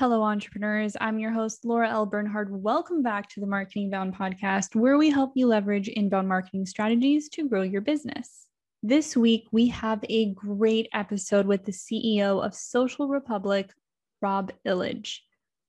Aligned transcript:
Hello, 0.00 0.22
entrepreneurs. 0.22 0.96
I'm 0.98 1.18
your 1.18 1.30
host, 1.30 1.62
Laura 1.62 1.90
L. 1.90 2.06
Bernhard. 2.06 2.50
Welcome 2.50 3.02
back 3.02 3.28
to 3.28 3.40
the 3.40 3.46
Marketing 3.46 3.90
Bound 3.90 4.16
podcast, 4.16 4.74
where 4.74 4.96
we 4.96 5.10
help 5.10 5.32
you 5.34 5.46
leverage 5.46 5.88
inbound 5.88 6.26
marketing 6.26 6.64
strategies 6.64 7.28
to 7.28 7.46
grow 7.46 7.60
your 7.60 7.82
business. 7.82 8.46
This 8.82 9.14
week, 9.14 9.44
we 9.52 9.68
have 9.68 10.02
a 10.08 10.32
great 10.32 10.88
episode 10.94 11.44
with 11.44 11.66
the 11.66 11.72
CEO 11.72 12.42
of 12.42 12.54
Social 12.54 13.08
Republic, 13.08 13.74
Rob 14.22 14.52
Illidge. 14.66 15.18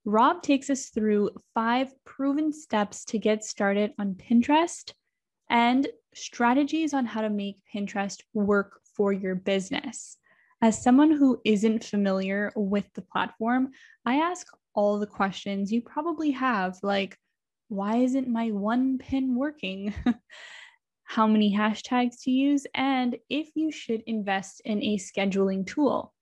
Rob 0.06 0.42
takes 0.42 0.70
us 0.70 0.86
through 0.86 1.32
five 1.54 1.94
proven 2.06 2.54
steps 2.54 3.04
to 3.08 3.20
get 3.20 3.44
started 3.44 3.92
on 4.00 4.16
Pinterest 4.16 4.94
and 5.50 5.90
strategies 6.13 6.94
on 6.94 7.06
how 7.06 7.20
to 7.20 7.29
make 7.29 7.58
Pinterest 7.76 8.22
work 8.34 8.79
for 8.96 9.12
your 9.12 9.36
business. 9.36 10.16
As 10.64 10.84
someone 10.84 11.10
who 11.10 11.42
isn't 11.44 11.84
familiar 11.84 12.52
with 12.56 12.86
the 12.94 13.02
platform, 13.02 13.72
I 14.06 14.18
ask 14.18 14.46
all 14.76 15.00
the 15.00 15.08
questions 15.08 15.72
you 15.72 15.82
probably 15.82 16.30
have, 16.32 16.78
like, 16.84 17.18
why 17.70 17.98
isn't 17.98 18.28
my 18.28 18.52
one 18.52 19.00
pin 19.00 19.36
working? 19.36 19.92
How 21.04 21.26
many 21.26 21.52
hashtags 21.52 22.22
to 22.24 22.32
use, 22.32 22.68
and 22.76 23.18
if 23.28 23.50
you 23.55 23.72
should 23.72 24.04
invest 24.05 24.62
in 24.64 24.84
a 24.84 24.98
scheduling 24.98 25.66
tool. 25.66 26.14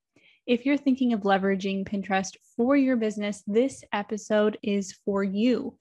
If 0.47 0.65
you're 0.65 0.77
thinking 0.77 1.11
of 1.11 1.21
leveraging 1.21 1.87
Pinterest 1.87 2.35
for 2.55 2.77
your 2.77 2.95
business, 2.95 3.43
this 3.45 3.83
episode 3.91 4.57
is 4.63 4.93
for 5.05 5.21
you. 5.21 5.77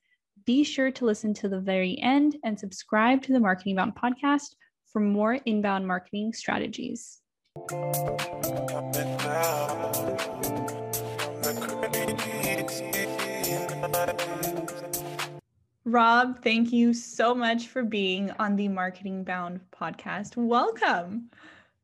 Be 0.46 0.64
sure 0.64 0.90
to 0.90 1.04
listen 1.04 1.32
to 1.34 1.48
the 1.48 1.60
very 1.60 1.96
end 2.02 2.36
and 2.42 2.58
subscribe 2.58 3.22
to 3.22 3.32
the 3.32 3.40
Marketing 3.40 3.76
Bound 3.76 3.94
podcast 3.94 4.56
for 4.92 5.00
more 5.00 5.34
inbound 5.34 5.86
marketing 5.86 6.32
strategies. 6.32 7.20
Rob, 15.84 16.42
thank 16.42 16.72
you 16.72 16.94
so 16.94 17.34
much 17.34 17.68
for 17.68 17.82
being 17.82 18.30
on 18.38 18.54
the 18.54 18.68
Marketing 18.68 19.24
Bound 19.24 19.60
podcast. 19.72 20.36
Welcome. 20.36 21.30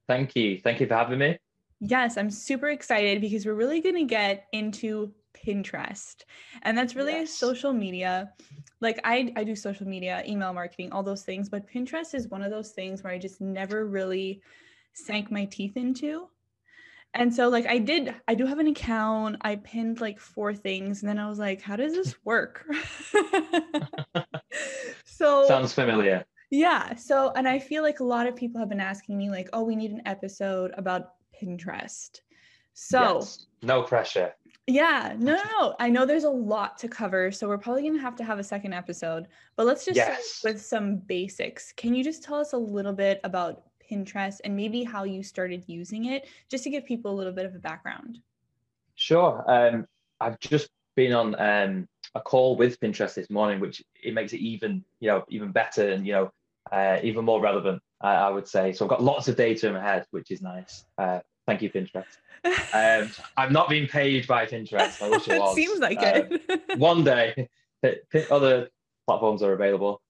Thank 0.06 0.36
you. 0.36 0.60
Thank 0.60 0.80
you 0.80 0.86
for 0.86 0.94
having 0.94 1.18
me. 1.18 1.38
Yes, 1.80 2.16
I'm 2.16 2.30
super 2.30 2.68
excited 2.68 3.20
because 3.20 3.44
we're 3.44 3.54
really 3.54 3.80
going 3.80 3.96
to 3.96 4.04
get 4.04 4.46
into 4.52 5.12
Pinterest. 5.34 6.22
And 6.62 6.78
that's 6.78 6.94
really 6.94 7.12
yes. 7.12 7.32
social 7.32 7.72
media. 7.72 8.32
Like 8.80 9.00
I 9.04 9.32
I 9.36 9.44
do 9.44 9.56
social 9.56 9.88
media, 9.88 10.22
email 10.26 10.52
marketing, 10.52 10.92
all 10.92 11.02
those 11.02 11.22
things, 11.22 11.48
but 11.48 11.68
Pinterest 11.68 12.14
is 12.14 12.28
one 12.28 12.42
of 12.42 12.50
those 12.50 12.70
things 12.70 13.02
where 13.02 13.12
I 13.12 13.18
just 13.18 13.40
never 13.40 13.86
really 13.86 14.42
sank 14.94 15.30
my 15.30 15.44
teeth 15.44 15.76
into. 15.76 16.28
And 17.14 17.32
so 17.32 17.48
like 17.48 17.66
I 17.66 17.78
did 17.78 18.14
I 18.26 18.34
do 18.34 18.44
have 18.46 18.58
an 18.58 18.66
account. 18.66 19.36
I 19.42 19.56
pinned 19.56 20.00
like 20.00 20.18
four 20.18 20.52
things 20.52 21.02
and 21.02 21.08
then 21.08 21.18
I 21.18 21.28
was 21.28 21.38
like, 21.38 21.62
how 21.62 21.76
does 21.76 21.92
this 21.92 22.16
work? 22.24 22.64
so 25.04 25.46
sounds 25.46 25.72
familiar. 25.72 26.24
Yeah. 26.50 26.94
So 26.96 27.32
and 27.36 27.46
I 27.46 27.58
feel 27.58 27.82
like 27.82 28.00
a 28.00 28.04
lot 28.04 28.26
of 28.26 28.34
people 28.34 28.58
have 28.58 28.68
been 28.68 28.80
asking 28.80 29.16
me 29.16 29.30
like, 29.30 29.48
"Oh, 29.52 29.62
we 29.62 29.76
need 29.76 29.92
an 29.92 30.02
episode 30.06 30.72
about 30.76 31.12
Pinterest." 31.40 32.20
So, 32.74 33.18
yes. 33.18 33.46
no 33.62 33.82
pressure. 33.82 34.34
Yeah, 34.66 35.14
no, 35.18 35.34
no, 35.34 35.42
no. 35.60 35.76
I 35.78 35.90
know 35.90 36.06
there's 36.06 36.24
a 36.24 36.30
lot 36.30 36.78
to 36.78 36.88
cover, 36.88 37.30
so 37.30 37.46
we're 37.46 37.58
probably 37.58 37.82
gonna 37.82 38.00
have 38.00 38.16
to 38.16 38.24
have 38.24 38.38
a 38.38 38.44
second 38.44 38.72
episode. 38.72 39.28
But 39.56 39.66
let's 39.66 39.84
just 39.84 39.96
yes. 39.96 40.24
start 40.26 40.54
with 40.54 40.62
some 40.62 40.96
basics. 40.96 41.72
Can 41.72 41.94
you 41.94 42.02
just 42.02 42.24
tell 42.24 42.36
us 42.36 42.52
a 42.52 42.58
little 42.58 42.92
bit 42.92 43.20
about 43.24 43.62
Pinterest 43.90 44.40
and 44.44 44.56
maybe 44.56 44.84
how 44.84 45.04
you 45.04 45.22
started 45.22 45.64
using 45.66 46.06
it, 46.06 46.26
just 46.48 46.64
to 46.64 46.70
give 46.70 46.84
people 46.84 47.12
a 47.12 47.16
little 47.16 47.32
bit 47.32 47.46
of 47.46 47.54
a 47.54 47.58
background. 47.58 48.18
Sure. 48.94 49.44
Um, 49.48 49.86
I've 50.20 50.38
just 50.40 50.68
been 50.96 51.12
on 51.12 51.34
um, 51.40 51.88
a 52.14 52.20
call 52.20 52.56
with 52.56 52.78
Pinterest 52.80 53.14
this 53.14 53.30
morning, 53.30 53.60
which 53.60 53.82
it 54.02 54.14
makes 54.14 54.32
it 54.32 54.40
even, 54.40 54.84
you 55.00 55.08
know, 55.08 55.24
even 55.28 55.52
better 55.52 55.90
and 55.90 56.06
you 56.06 56.12
know, 56.12 56.30
uh, 56.72 56.98
even 57.02 57.24
more 57.24 57.40
relevant. 57.40 57.82
Uh, 58.02 58.08
I 58.08 58.28
would 58.28 58.46
say. 58.46 58.70
So 58.74 58.84
I've 58.84 58.90
got 58.90 59.02
lots 59.02 59.28
of 59.28 59.36
data 59.36 59.66
in 59.66 59.72
my 59.72 59.80
head, 59.80 60.04
which 60.10 60.30
is 60.30 60.42
nice. 60.42 60.84
Uh, 60.98 61.20
thank 61.46 61.62
you, 61.62 61.70
Pinterest. 61.70 62.04
Um, 62.44 63.10
I've 63.38 63.50
not 63.50 63.70
been 63.70 63.86
paid 63.86 64.26
by 64.26 64.44
Pinterest. 64.44 65.00
I 65.00 65.08
wish 65.08 65.26
it 65.26 65.38
was. 65.40 65.54
Seems 65.54 65.80
like 65.80 66.02
it. 66.02 66.42
Um, 66.50 66.60
one 66.78 67.02
day, 67.02 67.48
other 68.30 68.68
platforms 69.06 69.42
are 69.42 69.54
available. 69.54 70.02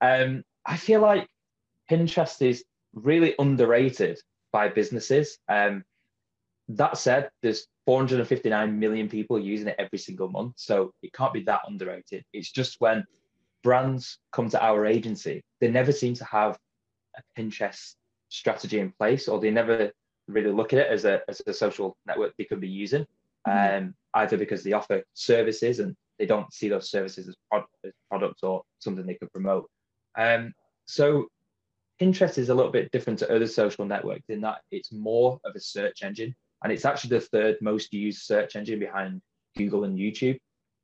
Um, 0.00 0.44
I 0.64 0.78
feel 0.78 1.02
like 1.02 1.28
Pinterest 1.90 2.40
is 2.40 2.64
really 2.94 3.34
underrated 3.38 4.18
by 4.52 4.68
businesses. 4.68 5.38
Um, 5.48 5.84
that 6.68 6.96
said, 6.96 7.30
there's 7.42 7.66
459 7.86 8.78
million 8.78 9.08
people 9.08 9.38
using 9.38 9.68
it 9.68 9.76
every 9.78 9.98
single 9.98 10.28
month, 10.28 10.54
so 10.56 10.92
it 11.02 11.12
can't 11.12 11.32
be 11.32 11.42
that 11.44 11.62
underrated. 11.66 12.24
It's 12.32 12.50
just 12.50 12.76
when 12.78 13.04
brands 13.62 14.18
come 14.32 14.48
to 14.50 14.64
our 14.64 14.86
agency, 14.86 15.42
they 15.60 15.70
never 15.70 15.92
seem 15.92 16.14
to 16.14 16.24
have 16.24 16.58
a 17.16 17.40
Pinterest 17.40 17.94
strategy 18.28 18.78
in 18.78 18.92
place, 18.98 19.28
or 19.28 19.40
they 19.40 19.50
never 19.50 19.90
really 20.28 20.52
look 20.52 20.72
at 20.72 20.78
it 20.78 20.88
as 20.88 21.04
a 21.04 21.20
as 21.28 21.42
a 21.46 21.52
social 21.52 21.96
network 22.06 22.32
they 22.38 22.44
could 22.44 22.60
be 22.60 22.68
using. 22.68 23.04
Mm-hmm. 23.46 23.76
Um, 23.86 23.94
either 24.14 24.36
because 24.36 24.62
they 24.62 24.72
offer 24.72 25.02
services 25.14 25.80
and 25.80 25.96
they 26.18 26.26
don't 26.26 26.52
see 26.52 26.68
those 26.68 26.90
services 26.90 27.28
as, 27.28 27.34
as 27.84 27.92
products 28.08 28.42
or 28.42 28.62
something 28.78 29.04
they 29.04 29.14
could 29.14 29.32
promote. 29.32 29.68
Um, 30.16 30.52
so 30.86 31.26
Pinterest 32.02 32.36
is 32.36 32.48
a 32.48 32.54
little 32.54 32.72
bit 32.72 32.90
different 32.90 33.20
to 33.20 33.32
other 33.32 33.46
social 33.46 33.84
networks 33.84 34.28
in 34.28 34.40
that 34.40 34.62
it's 34.72 34.90
more 34.90 35.38
of 35.44 35.54
a 35.54 35.60
search 35.60 36.02
engine, 36.02 36.34
and 36.64 36.72
it's 36.72 36.84
actually 36.84 37.10
the 37.10 37.20
third 37.20 37.58
most 37.60 37.92
used 37.92 38.22
search 38.22 38.56
engine 38.56 38.80
behind 38.80 39.22
Google 39.56 39.84
and 39.84 39.96
YouTube. 39.96 40.36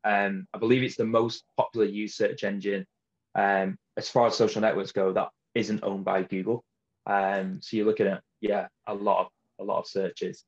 Um, 0.05 0.47
I 0.55 0.59
believe 0.59 0.85
it's 0.85 0.97
the 0.97 1.05
most 1.05 1.43
popular 1.57 1.87
used 1.87 2.15
search 2.15 2.45
engine 2.45 2.87
um, 3.35 3.77
as 3.97 4.09
far 4.09 4.29
as 4.29 4.37
social 4.37 4.61
networks 4.61 4.93
go 4.93 5.13
that 5.13 5.31
isn't 5.57 5.83
owned 5.83 6.05
by 6.05 6.23
Google. 6.23 6.63
Um, 7.07 7.59
so 7.61 7.77
you're 7.77 7.87
looking 7.87 8.07
at 8.07 8.23
yeah 8.41 8.69
a 8.87 8.95
lot 8.95 9.23
of 9.23 9.27
a 9.59 9.65
lot 9.65 9.81
of 9.81 9.89
searches. 9.89 10.45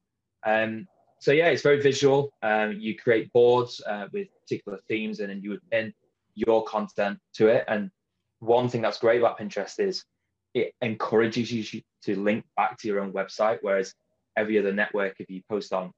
Um, 0.46 0.86
so 1.18 1.32
yeah, 1.32 1.48
it's 1.48 1.62
very 1.62 1.82
visual. 1.82 2.32
Um, 2.42 2.76
you 2.78 2.96
create 2.96 3.32
boards 3.32 3.82
uh, 3.84 4.06
with 4.12 4.28
particular 4.42 4.78
themes, 4.86 5.18
and 5.18 5.30
then 5.30 5.42
you 5.42 5.50
would 5.50 5.68
pin 5.68 5.92
your 6.36 6.62
content 6.62 7.18
to 7.34 7.48
it. 7.48 7.64
And 7.66 7.90
one 8.38 8.68
thing 8.68 8.82
that's 8.82 9.00
great 9.00 9.18
about 9.18 9.36
Pinterest 9.36 9.80
is 9.80 10.04
it 10.54 10.74
encourages 10.80 11.52
you 11.52 11.82
to 12.04 12.16
link 12.16 12.44
back 12.56 12.78
to 12.78 12.88
your 12.88 13.00
own 13.00 13.12
website. 13.12 13.58
Whereas 13.62 13.94
every 14.36 14.58
other 14.58 14.72
network, 14.72 15.16
if 15.20 15.30
you 15.30 15.42
post 15.48 15.72
on 15.72 15.92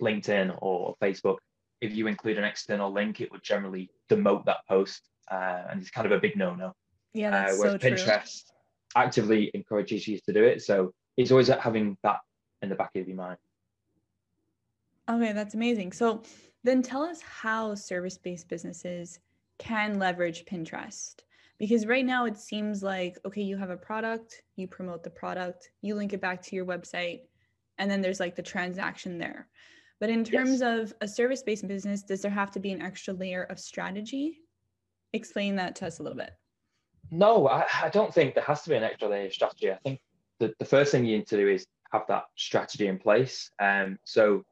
LinkedIn 0.00 0.56
or 0.60 0.96
Facebook, 1.02 1.38
if 1.80 1.94
you 1.94 2.06
include 2.06 2.38
an 2.38 2.44
external 2.44 2.92
link, 2.92 3.20
it 3.20 3.30
would 3.32 3.42
generally 3.42 3.90
demote 4.08 4.44
that 4.44 4.58
post, 4.68 5.02
uh, 5.30 5.62
and 5.68 5.80
it's 5.80 5.90
kind 5.90 6.06
of 6.06 6.12
a 6.12 6.20
big 6.20 6.36
no-no. 6.36 6.72
Yeah, 7.12 7.30
that's 7.30 7.54
uh, 7.54 7.56
whereas 7.58 7.82
so 7.82 7.88
Pinterest 7.88 8.42
actively 8.94 9.50
encourages 9.52 10.06
you 10.06 10.18
to 10.26 10.32
do 10.32 10.44
it, 10.44 10.62
so 10.62 10.92
it's 11.16 11.30
always 11.30 11.48
having 11.48 11.96
that 12.04 12.18
in 12.62 12.68
the 12.68 12.76
back 12.76 12.90
of 12.94 13.08
your 13.08 13.16
mind. 13.16 13.36
Okay, 15.10 15.32
that's 15.32 15.54
amazing. 15.54 15.92
So 15.92 16.22
then 16.62 16.82
tell 16.82 17.02
us 17.02 17.20
how 17.20 17.74
service-based 17.74 18.48
businesses 18.48 19.18
can 19.58 19.98
leverage 19.98 20.44
Pinterest 20.44 21.16
because 21.62 21.86
right 21.86 22.04
now 22.04 22.24
it 22.24 22.36
seems 22.36 22.82
like 22.82 23.16
okay 23.24 23.40
you 23.40 23.56
have 23.56 23.70
a 23.70 23.76
product 23.76 24.42
you 24.56 24.66
promote 24.66 25.04
the 25.04 25.10
product 25.10 25.70
you 25.80 25.94
link 25.94 26.12
it 26.12 26.20
back 26.20 26.42
to 26.42 26.56
your 26.56 26.64
website 26.66 27.20
and 27.78 27.88
then 27.88 28.00
there's 28.00 28.18
like 28.18 28.34
the 28.34 28.42
transaction 28.42 29.16
there. 29.16 29.46
But 30.00 30.10
in 30.10 30.24
terms 30.24 30.60
yes. 30.60 30.62
of 30.62 30.94
a 31.00 31.06
service-based 31.06 31.68
business 31.68 32.02
does 32.02 32.20
there 32.20 32.32
have 32.32 32.50
to 32.50 32.60
be 32.60 32.72
an 32.72 32.82
extra 32.82 33.14
layer 33.14 33.44
of 33.44 33.60
strategy? 33.60 34.40
Explain 35.12 35.54
that 35.56 35.76
to 35.76 35.86
us 35.86 36.00
a 36.00 36.02
little 36.02 36.18
bit. 36.18 36.32
No 37.12 37.46
i, 37.46 37.64
I 37.80 37.88
don't 37.90 38.12
think 38.12 38.34
there 38.34 38.42
has 38.42 38.62
to 38.62 38.70
be 38.70 38.74
an 38.74 38.82
extra 38.82 39.06
layer 39.06 39.26
of 39.26 39.32
strategy. 39.32 39.70
I 39.70 39.78
think 39.84 40.00
the, 40.40 40.52
the 40.58 40.64
first 40.64 40.90
thing 40.90 41.04
you 41.04 41.18
need 41.18 41.28
to 41.28 41.36
do 41.36 41.48
is 41.48 41.64
have 41.92 42.02
that 42.08 42.24
strategy 42.36 42.88
in 42.88 42.98
place. 42.98 43.52
Um, 43.60 44.00
so 44.02 44.42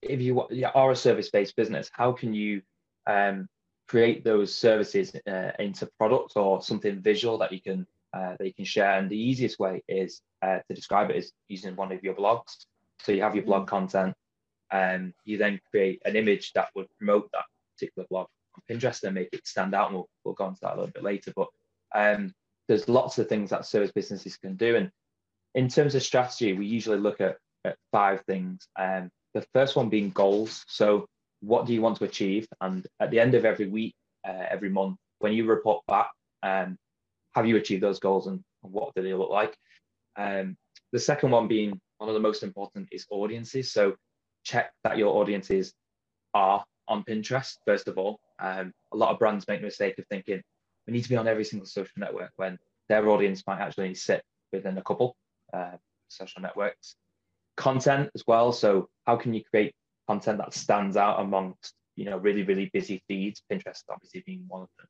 if 0.00 0.20
you 0.20 0.46
are 0.76 0.92
a 0.92 0.96
service-based 0.96 1.56
business 1.56 1.90
how 1.92 2.12
can 2.12 2.32
you 2.32 2.62
um, 3.08 3.48
create 3.92 4.24
those 4.24 4.50
services 4.54 5.14
uh, 5.26 5.52
into 5.58 5.86
products 5.98 6.34
or 6.34 6.62
something 6.62 7.02
visual 7.02 7.36
that 7.36 7.52
you 7.52 7.60
can 7.60 7.86
uh, 8.14 8.34
that 8.38 8.46
you 8.46 8.54
can 8.54 8.64
share. 8.64 8.92
And 8.98 9.10
the 9.10 9.22
easiest 9.30 9.58
way 9.58 9.82
is 9.86 10.22
uh, 10.40 10.60
to 10.66 10.74
describe 10.74 11.10
it 11.10 11.16
is 11.16 11.32
using 11.48 11.76
one 11.76 11.92
of 11.92 12.02
your 12.02 12.14
blogs. 12.14 12.52
So 13.02 13.12
you 13.12 13.20
have 13.20 13.34
your 13.34 13.44
blog 13.44 13.64
mm. 13.64 13.74
content, 13.76 14.14
and 14.70 15.12
you 15.24 15.36
then 15.36 15.60
create 15.70 16.00
an 16.06 16.16
image 16.16 16.52
that 16.54 16.68
would 16.74 16.88
promote 16.96 17.28
that 17.32 17.44
particular 17.74 18.06
blog 18.08 18.28
on 18.54 18.62
Pinterest 18.68 19.02
and 19.02 19.14
make 19.14 19.28
it 19.30 19.46
stand 19.46 19.74
out. 19.74 19.88
And 19.88 19.96
we'll, 19.96 20.08
we'll 20.24 20.40
go 20.40 20.48
into 20.48 20.60
that 20.62 20.74
a 20.74 20.78
little 20.78 20.96
bit 20.98 21.04
later. 21.04 21.32
But 21.36 21.48
um, 21.94 22.32
there's 22.68 22.88
lots 22.88 23.18
of 23.18 23.28
things 23.28 23.50
that 23.50 23.66
service 23.66 23.92
businesses 23.92 24.38
can 24.38 24.56
do. 24.56 24.76
And 24.76 24.90
in 25.54 25.68
terms 25.68 25.94
of 25.94 26.02
strategy, 26.02 26.54
we 26.54 26.64
usually 26.64 26.98
look 26.98 27.20
at, 27.20 27.36
at 27.66 27.76
five 27.90 28.22
things. 28.24 28.66
Um, 28.78 29.10
the 29.34 29.44
first 29.52 29.76
one 29.76 29.90
being 29.90 30.10
goals. 30.10 30.64
So 30.68 31.06
what 31.42 31.66
do 31.66 31.74
you 31.74 31.82
want 31.82 31.98
to 31.98 32.04
achieve? 32.04 32.46
And 32.60 32.86
at 33.00 33.10
the 33.10 33.20
end 33.20 33.34
of 33.34 33.44
every 33.44 33.66
week, 33.66 33.94
uh, 34.26 34.44
every 34.48 34.70
month, 34.70 34.96
when 35.18 35.32
you 35.32 35.44
report 35.44 35.84
back, 35.86 36.10
um, 36.42 36.78
have 37.34 37.46
you 37.46 37.56
achieved 37.56 37.82
those 37.82 37.98
goals 37.98 38.26
and, 38.26 38.42
what 38.64 38.94
do 38.94 39.02
they 39.02 39.12
look 39.12 39.30
like? 39.30 39.56
Um, 40.16 40.56
the 40.92 41.00
second 41.00 41.32
one 41.32 41.48
being 41.48 41.80
one 41.98 42.08
of 42.08 42.14
the 42.14 42.20
most 42.20 42.44
important 42.44 42.88
is 42.92 43.06
audiences. 43.10 43.72
So 43.72 43.96
check 44.44 44.72
that 44.84 44.98
your 44.98 45.16
audiences 45.16 45.74
are 46.32 46.64
on 46.86 47.02
Pinterest, 47.02 47.56
first 47.66 47.88
of 47.88 47.98
all. 47.98 48.20
Um, 48.38 48.72
a 48.92 48.96
lot 48.96 49.10
of 49.10 49.18
brands 49.18 49.48
make 49.48 49.60
the 49.60 49.66
mistake 49.66 49.98
of 49.98 50.06
thinking 50.06 50.40
we 50.86 50.92
need 50.92 51.02
to 51.02 51.08
be 51.08 51.16
on 51.16 51.26
every 51.26 51.44
single 51.44 51.66
social 51.66 51.92
network 51.96 52.30
when 52.36 52.56
their 52.88 53.08
audience 53.08 53.42
might 53.46 53.58
actually 53.58 53.94
sit 53.94 54.22
within 54.52 54.78
a 54.78 54.82
couple 54.82 55.16
uh, 55.52 55.76
social 56.06 56.40
networks. 56.40 56.94
Content 57.56 58.10
as 58.14 58.22
well. 58.28 58.52
So 58.52 58.88
how 59.06 59.16
can 59.16 59.34
you 59.34 59.42
create 59.42 59.74
content 60.08 60.38
that 60.38 60.54
stands 60.54 60.96
out 60.96 61.20
amongst 61.20 61.74
you 61.96 62.04
know 62.06 62.18
really 62.18 62.42
really 62.42 62.70
busy 62.72 63.02
feeds? 63.08 63.42
Pinterest 63.50 63.82
obviously 63.90 64.22
being 64.26 64.44
one 64.48 64.62
of 64.62 64.68
them. 64.78 64.88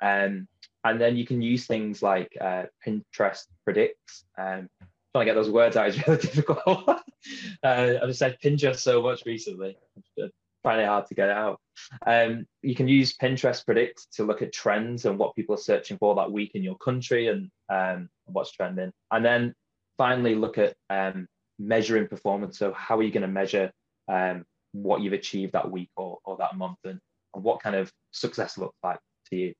Um, 0.00 0.48
and 0.84 1.00
then 1.00 1.16
you 1.16 1.26
can 1.26 1.42
use 1.42 1.66
things 1.66 2.02
like 2.02 2.36
uh, 2.40 2.64
Pinterest 2.86 3.44
predicts. 3.64 4.24
Um, 4.38 4.68
trying 5.12 5.26
to 5.26 5.32
get 5.32 5.34
those 5.34 5.50
words 5.50 5.76
out 5.76 5.88
is 5.88 5.98
really 6.06 6.20
difficult. 6.20 6.88
uh, 6.88 7.94
I've 8.02 8.16
said 8.16 8.38
Pinterest 8.42 8.78
so 8.78 9.02
much 9.02 9.22
recently. 9.26 9.76
I'm 10.18 10.30
finding 10.62 10.86
it 10.86 10.88
hard 10.88 11.06
to 11.06 11.14
get 11.14 11.30
out. 11.30 11.60
Um, 12.06 12.46
you 12.62 12.74
can 12.74 12.88
use 12.88 13.16
Pinterest 13.16 13.64
predict 13.64 14.06
to 14.14 14.24
look 14.24 14.42
at 14.42 14.52
trends 14.52 15.04
and 15.04 15.18
what 15.18 15.34
people 15.34 15.54
are 15.54 15.58
searching 15.58 15.98
for 15.98 16.14
that 16.16 16.30
week 16.30 16.52
in 16.54 16.62
your 16.62 16.76
country 16.76 17.28
and 17.28 17.50
um, 17.68 18.08
what's 18.26 18.52
trending. 18.52 18.92
And 19.10 19.24
then 19.24 19.54
finally 19.96 20.34
look 20.34 20.58
at 20.58 20.74
um, 20.90 21.26
measuring 21.58 22.08
performance. 22.08 22.58
So 22.58 22.72
how 22.72 22.98
are 22.98 23.02
you 23.02 23.12
going 23.12 23.22
to 23.22 23.28
measure 23.28 23.72
um, 24.08 24.44
what 24.72 25.00
you've 25.00 25.12
achieved 25.12 25.52
that 25.52 25.70
week 25.70 25.90
or, 25.96 26.18
or 26.24 26.36
that 26.38 26.56
month 26.56 26.78
and, 26.84 27.00
and 27.34 27.44
what 27.44 27.62
kind 27.62 27.76
of 27.76 27.92
success 28.10 28.58
looks 28.58 28.76
like 28.82 28.98
to 29.30 29.36
you. 29.36 29.54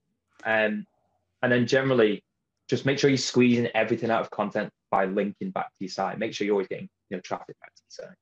Um, 0.45 0.87
and 1.43 1.53
then 1.53 1.67
generally, 1.67 2.23
just 2.69 2.85
make 2.85 2.99
sure 2.99 3.11
you're 3.11 3.17
squeezing 3.17 3.69
everything 3.75 4.11
out 4.11 4.21
of 4.21 4.31
content 4.31 4.71
by 4.91 5.07
linking 5.07 5.51
back 5.51 5.67
to 5.67 5.75
your 5.81 5.89
site. 5.89 6.19
Make 6.19 6.35
sure 6.35 6.45
you're 6.45 6.55
always 6.55 6.69
getting 6.69 6.89
you 7.11 7.17
know 7.17 7.21
traffic 7.21 7.57
back 7.61 7.75
to 7.75 7.83
your 7.83 8.09
site. 8.09 8.17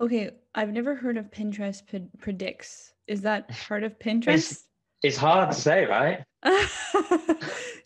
Okay, 0.00 0.30
I've 0.54 0.70
never 0.70 0.94
heard 0.94 1.16
of 1.16 1.30
Pinterest 1.30 1.82
predicts. 2.18 2.92
Is 3.06 3.22
that 3.22 3.48
part 3.68 3.82
of 3.82 3.98
Pinterest? 3.98 4.52
It's, 4.52 4.64
it's 5.02 5.16
hard 5.16 5.50
to 5.50 5.56
say, 5.56 5.86
right? 5.86 6.24
yeah, 6.44 6.66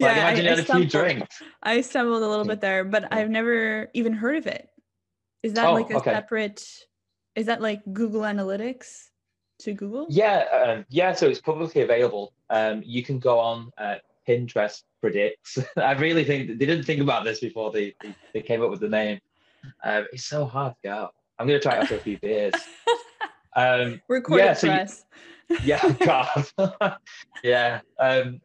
like 0.00 0.16
imagine 0.16 0.46
I, 0.46 0.50
you 0.50 0.56
had 0.56 0.58
a 0.58 0.64
few 0.64 0.86
drinks. 0.86 1.42
I 1.62 1.80
stumbled 1.80 2.22
a 2.22 2.28
little 2.28 2.44
bit 2.44 2.60
there, 2.60 2.84
but 2.84 3.12
I've 3.12 3.30
never 3.30 3.90
even 3.94 4.12
heard 4.12 4.36
of 4.36 4.46
it. 4.46 4.68
Is 5.42 5.54
that 5.54 5.66
oh, 5.66 5.74
like 5.74 5.90
a 5.90 5.96
okay. 5.96 6.12
separate? 6.12 6.64
Is 7.34 7.46
that 7.46 7.61
like 7.61 7.81
Google 7.93 8.23
Analytics 8.23 9.08
to 9.61 9.73
Google? 9.73 10.06
Yeah, 10.11 10.44
um, 10.67 10.84
yeah. 10.88 11.12
So 11.12 11.29
it's 11.29 11.40
publicly 11.40 11.82
available. 11.82 12.32
Um, 12.50 12.82
you 12.84 13.02
can 13.02 13.19
go 13.19 13.38
on 13.38 13.70
uh, 13.79 13.96
Pinterest 14.29 14.82
predicts. 15.00 15.58
I 15.76 15.93
really 15.93 16.25
think 16.25 16.49
they 16.58 16.67
didn't 16.67 16.84
think 16.84 17.00
about 17.00 17.25
this 17.25 17.40
before 17.40 17.70
they 17.70 17.94
they, 18.02 18.14
they 18.34 18.43
came 18.43 18.62
up 18.62 18.70
with 18.70 18.81
the 18.81 18.88
name. 18.88 19.20
Um, 19.84 20.06
it's 20.12 20.25
so 20.25 20.44
hard 20.44 20.75
to 20.82 20.90
out. 20.90 21.14
I'm 21.38 21.46
gonna 21.46 21.61
try 21.61 21.76
it 21.76 21.82
after 21.82 21.96
a 21.96 22.00
few 22.00 22.19
beers. 22.19 22.55
Um, 23.55 24.00
Record 24.08 24.38
yeah, 24.38 24.55
so 24.55 24.67
you, 25.49 25.58
yeah, 25.64 25.93
God. 26.06 26.96
yeah. 27.44 27.81
Um, 27.99 28.40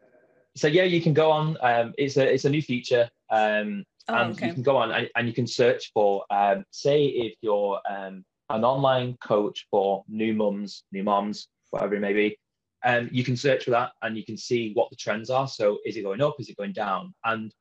so 0.55 0.67
yeah, 0.67 0.83
you 0.83 1.01
can 1.01 1.13
go 1.13 1.31
on. 1.31 1.57
Um, 1.61 1.93
it's 1.97 2.17
a 2.17 2.33
it's 2.33 2.45
a 2.45 2.49
new 2.49 2.61
feature. 2.61 3.09
Um, 3.29 3.85
oh, 4.09 4.15
and 4.15 4.35
okay. 4.35 4.47
you 4.47 4.53
can 4.53 4.63
go 4.63 4.75
on 4.75 4.91
and, 4.91 5.09
and 5.15 5.27
you 5.27 5.33
can 5.33 5.47
search 5.47 5.91
for 5.93 6.25
um, 6.29 6.65
say 6.71 7.05
if 7.05 7.35
you're 7.41 7.79
um, 7.89 8.25
an 8.49 8.63
online 8.63 9.17
coach 9.21 9.67
for 9.69 10.03
new 10.07 10.33
mums, 10.33 10.83
new 10.91 11.03
moms, 11.03 11.47
whatever 11.69 11.95
it 11.95 11.99
may 11.99 12.13
be, 12.13 12.37
um, 12.85 13.09
you 13.11 13.23
can 13.23 13.35
search 13.35 13.65
for 13.65 13.71
that 13.71 13.91
and 14.01 14.15
you 14.15 14.23
can 14.23 14.37
see 14.37 14.71
what 14.73 14.89
the 14.89 14.95
trends 14.95 15.29
are. 15.29 15.47
So 15.47 15.79
is 15.85 15.97
it 15.97 16.03
going 16.03 16.21
up? 16.21 16.35
Is 16.39 16.49
it 16.49 16.57
going 16.57 16.73
down? 16.73 17.13
And 17.25 17.53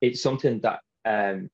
it's 0.00 0.22
something 0.22 0.60
that 0.60 0.80
um, 1.04 1.50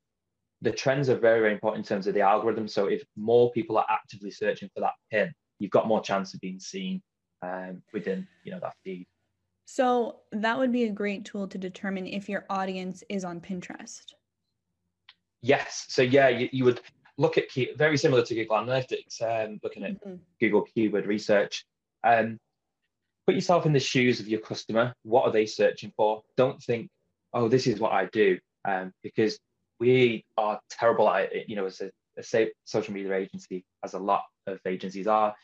the 0.62 0.72
trends 0.72 1.08
are 1.08 1.18
very, 1.18 1.40
very 1.40 1.52
important 1.52 1.84
in 1.84 1.88
terms 1.88 2.06
of 2.06 2.14
the 2.14 2.20
algorithm. 2.20 2.68
So 2.68 2.86
if 2.86 3.02
more 3.16 3.50
people 3.52 3.78
are 3.78 3.86
actively 3.88 4.30
searching 4.30 4.68
for 4.74 4.80
that 4.80 4.94
pin, 5.10 5.32
you've 5.58 5.70
got 5.70 5.88
more 5.88 6.02
chance 6.02 6.34
of 6.34 6.40
being 6.40 6.60
seen 6.60 7.02
um, 7.42 7.82
within, 7.92 8.26
you 8.44 8.52
know, 8.52 8.60
that 8.60 8.74
feed. 8.84 9.06
So 9.64 10.20
that 10.32 10.58
would 10.58 10.72
be 10.72 10.84
a 10.84 10.90
great 10.90 11.24
tool 11.24 11.48
to 11.48 11.58
determine 11.58 12.06
if 12.06 12.28
your 12.28 12.44
audience 12.50 13.02
is 13.08 13.24
on 13.24 13.40
Pinterest. 13.40 14.04
Yes. 15.42 15.86
So 15.88 16.02
yeah, 16.02 16.28
you, 16.28 16.48
you 16.52 16.64
would 16.64 16.80
look 17.18 17.38
at 17.38 17.48
key, 17.48 17.70
very 17.76 17.96
similar 17.96 18.22
to 18.22 18.34
Google 18.34 18.56
Analytics, 18.56 19.22
um, 19.22 19.58
looking 19.62 19.84
at 19.84 19.92
mm-hmm. 19.92 20.16
Google 20.40 20.62
keyword 20.62 21.06
research. 21.06 21.64
Um, 22.04 22.38
put 23.26 23.34
yourself 23.34 23.66
in 23.66 23.72
the 23.72 23.80
shoes 23.80 24.20
of 24.20 24.28
your 24.28 24.40
customer. 24.40 24.94
What 25.02 25.24
are 25.24 25.32
they 25.32 25.46
searching 25.46 25.92
for? 25.96 26.22
Don't 26.36 26.62
think, 26.62 26.88
oh, 27.32 27.48
this 27.48 27.66
is 27.66 27.80
what 27.80 27.92
I 27.92 28.06
do, 28.06 28.38
um, 28.64 28.92
because 29.02 29.38
we 29.80 30.24
are 30.36 30.60
terrible 30.70 31.10
at 31.10 31.32
it. 31.32 31.48
You 31.48 31.56
know, 31.56 31.66
as 31.66 31.80
a, 31.80 31.90
a 32.18 32.50
social 32.64 32.94
media 32.94 33.14
agency, 33.14 33.64
as 33.84 33.94
a 33.94 33.98
lot 33.98 34.22
of 34.46 34.58
agencies 34.66 35.06
are, 35.06 35.34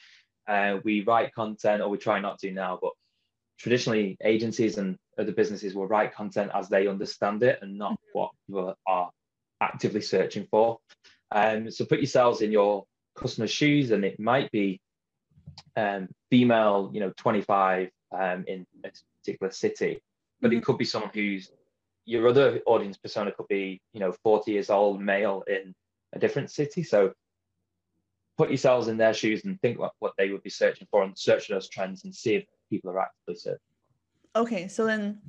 uh, 0.49 0.79
we 0.85 1.03
write 1.03 1.35
content, 1.35 1.83
or 1.83 1.89
we 1.89 1.99
try 1.99 2.21
not 2.21 2.39
to 2.41 2.51
now, 2.51 2.79
but 2.81 2.93
traditionally 3.59 4.17
agencies 4.25 4.79
and 4.79 4.97
other 5.19 5.33
businesses 5.33 5.75
will 5.75 5.87
write 5.87 6.15
content 6.15 6.51
as 6.55 6.69
they 6.69 6.87
understand 6.87 7.43
it 7.43 7.59
and 7.63 7.79
not 7.79 7.93
mm-hmm. 7.93 8.19
what 8.19 8.31
people 8.47 8.75
are 8.87 9.11
actively 9.61 10.01
searching 10.01 10.47
for. 10.51 10.79
Um, 11.34 11.70
so 11.70 11.84
put 11.84 12.00
yourselves 12.00 12.43
in 12.43 12.52
your 12.52 12.84
customer's 13.17 13.50
shoes, 13.50 13.90
and 13.90 14.05
it 14.05 14.19
might 14.20 14.50
be 14.50 14.81
um, 15.76 16.08
female, 16.31 16.90
you 16.93 17.00
know, 17.00 17.12
25 17.17 17.90
um, 18.19 18.44
in 18.46 18.67
a 18.84 18.90
particular 19.20 19.52
city, 19.52 20.02
but 20.40 20.50
mm-hmm. 20.50 20.58
it 20.58 20.64
could 20.64 20.79
be 20.79 20.84
someone 20.84 21.11
who's 21.14 21.50
your 22.05 22.29
other 22.29 22.61
audience 22.67 22.96
persona 22.96 23.32
could 23.32 23.49
be, 23.49 23.81
you 23.93 24.00
know, 24.00 24.12
40 24.25 24.50
years 24.50 24.70
old 24.70 25.00
male 25.00 25.44
in 25.46 25.75
a 26.12 26.19
different 26.19 26.50
city. 26.50 26.82
So 26.82 27.12
put 28.37 28.50
yourselves 28.50 28.88
in 28.88 28.96
their 28.96 29.14
shoes 29.14 29.44
and 29.44 29.61
think 29.61 29.79
what, 29.79 29.93
what 30.00 30.14
they 30.19 30.31
would 30.31 30.43
be 30.43 30.50
searching 30.50 30.88
for 30.90 31.02
and 31.05 31.17
search 31.17 31.49
those 31.49 31.69
trends 31.69 32.05
and 32.05 32.14
see 32.14 32.34
if 32.34 32.44
people 32.70 32.90
are 32.90 33.00
actively 33.00 33.37
searching. 33.37 33.61
Okay, 34.34 34.67
so 34.67 34.84
then 34.84 35.20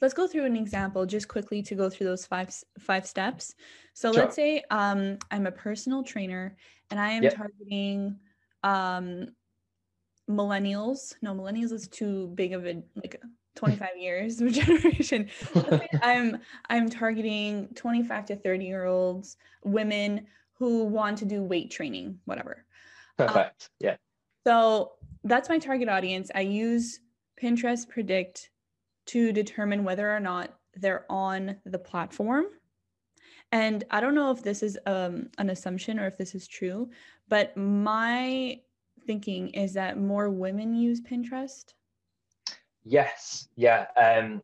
let's 0.00 0.14
go 0.14 0.26
through 0.26 0.44
an 0.44 0.56
example 0.56 1.06
just 1.06 1.28
quickly 1.28 1.62
to 1.62 1.74
go 1.74 1.88
through 1.88 2.06
those 2.06 2.26
five 2.26 2.54
five 2.78 3.06
steps. 3.06 3.54
So 3.94 4.12
sure. 4.12 4.22
let's 4.22 4.36
say 4.36 4.62
um, 4.70 5.18
I'm 5.30 5.46
a 5.46 5.52
personal 5.52 6.02
trainer 6.02 6.56
and 6.90 7.00
I 7.00 7.10
am 7.10 7.22
yep. 7.22 7.36
targeting 7.36 8.18
um, 8.62 9.28
millennials. 10.28 11.14
No, 11.22 11.34
millennials 11.34 11.72
is 11.72 11.88
too 11.88 12.28
big 12.34 12.52
of 12.52 12.66
a 12.66 12.82
like 12.94 13.20
25 13.56 13.88
years 13.96 14.40
of 14.40 14.52
generation. 14.52 15.30
I'm 16.02 16.38
I'm 16.68 16.90
targeting 16.90 17.68
25 17.74 18.26
to 18.26 18.36
30 18.36 18.64
year 18.64 18.84
olds, 18.84 19.38
women 19.64 20.26
who 20.58 20.84
want 20.84 21.18
to 21.18 21.24
do 21.24 21.42
weight 21.42 21.70
training, 21.70 22.18
whatever. 22.24 22.64
Perfect. 23.16 23.70
Um, 23.70 23.76
yeah. 23.80 23.96
So 24.46 24.92
that's 25.24 25.48
my 25.48 25.58
target 25.58 25.88
audience. 25.88 26.30
I 26.34 26.40
use 26.40 27.00
Pinterest 27.42 27.88
Predict 27.88 28.50
to 29.06 29.32
determine 29.32 29.84
whether 29.84 30.14
or 30.14 30.20
not 30.20 30.58
they're 30.74 31.06
on 31.10 31.56
the 31.64 31.78
platform. 31.78 32.46
And 33.52 33.84
I 33.90 34.00
don't 34.00 34.14
know 34.14 34.30
if 34.30 34.42
this 34.42 34.62
is 34.62 34.78
um, 34.86 35.28
an 35.38 35.50
assumption 35.50 35.98
or 35.98 36.06
if 36.06 36.18
this 36.18 36.34
is 36.34 36.48
true, 36.48 36.90
but 37.28 37.56
my 37.56 38.60
thinking 39.06 39.48
is 39.50 39.74
that 39.74 39.98
more 39.98 40.28
women 40.28 40.74
use 40.74 41.00
Pinterest. 41.00 41.72
Yes, 42.84 43.48
yeah, 43.56 43.86
um, 43.96 44.42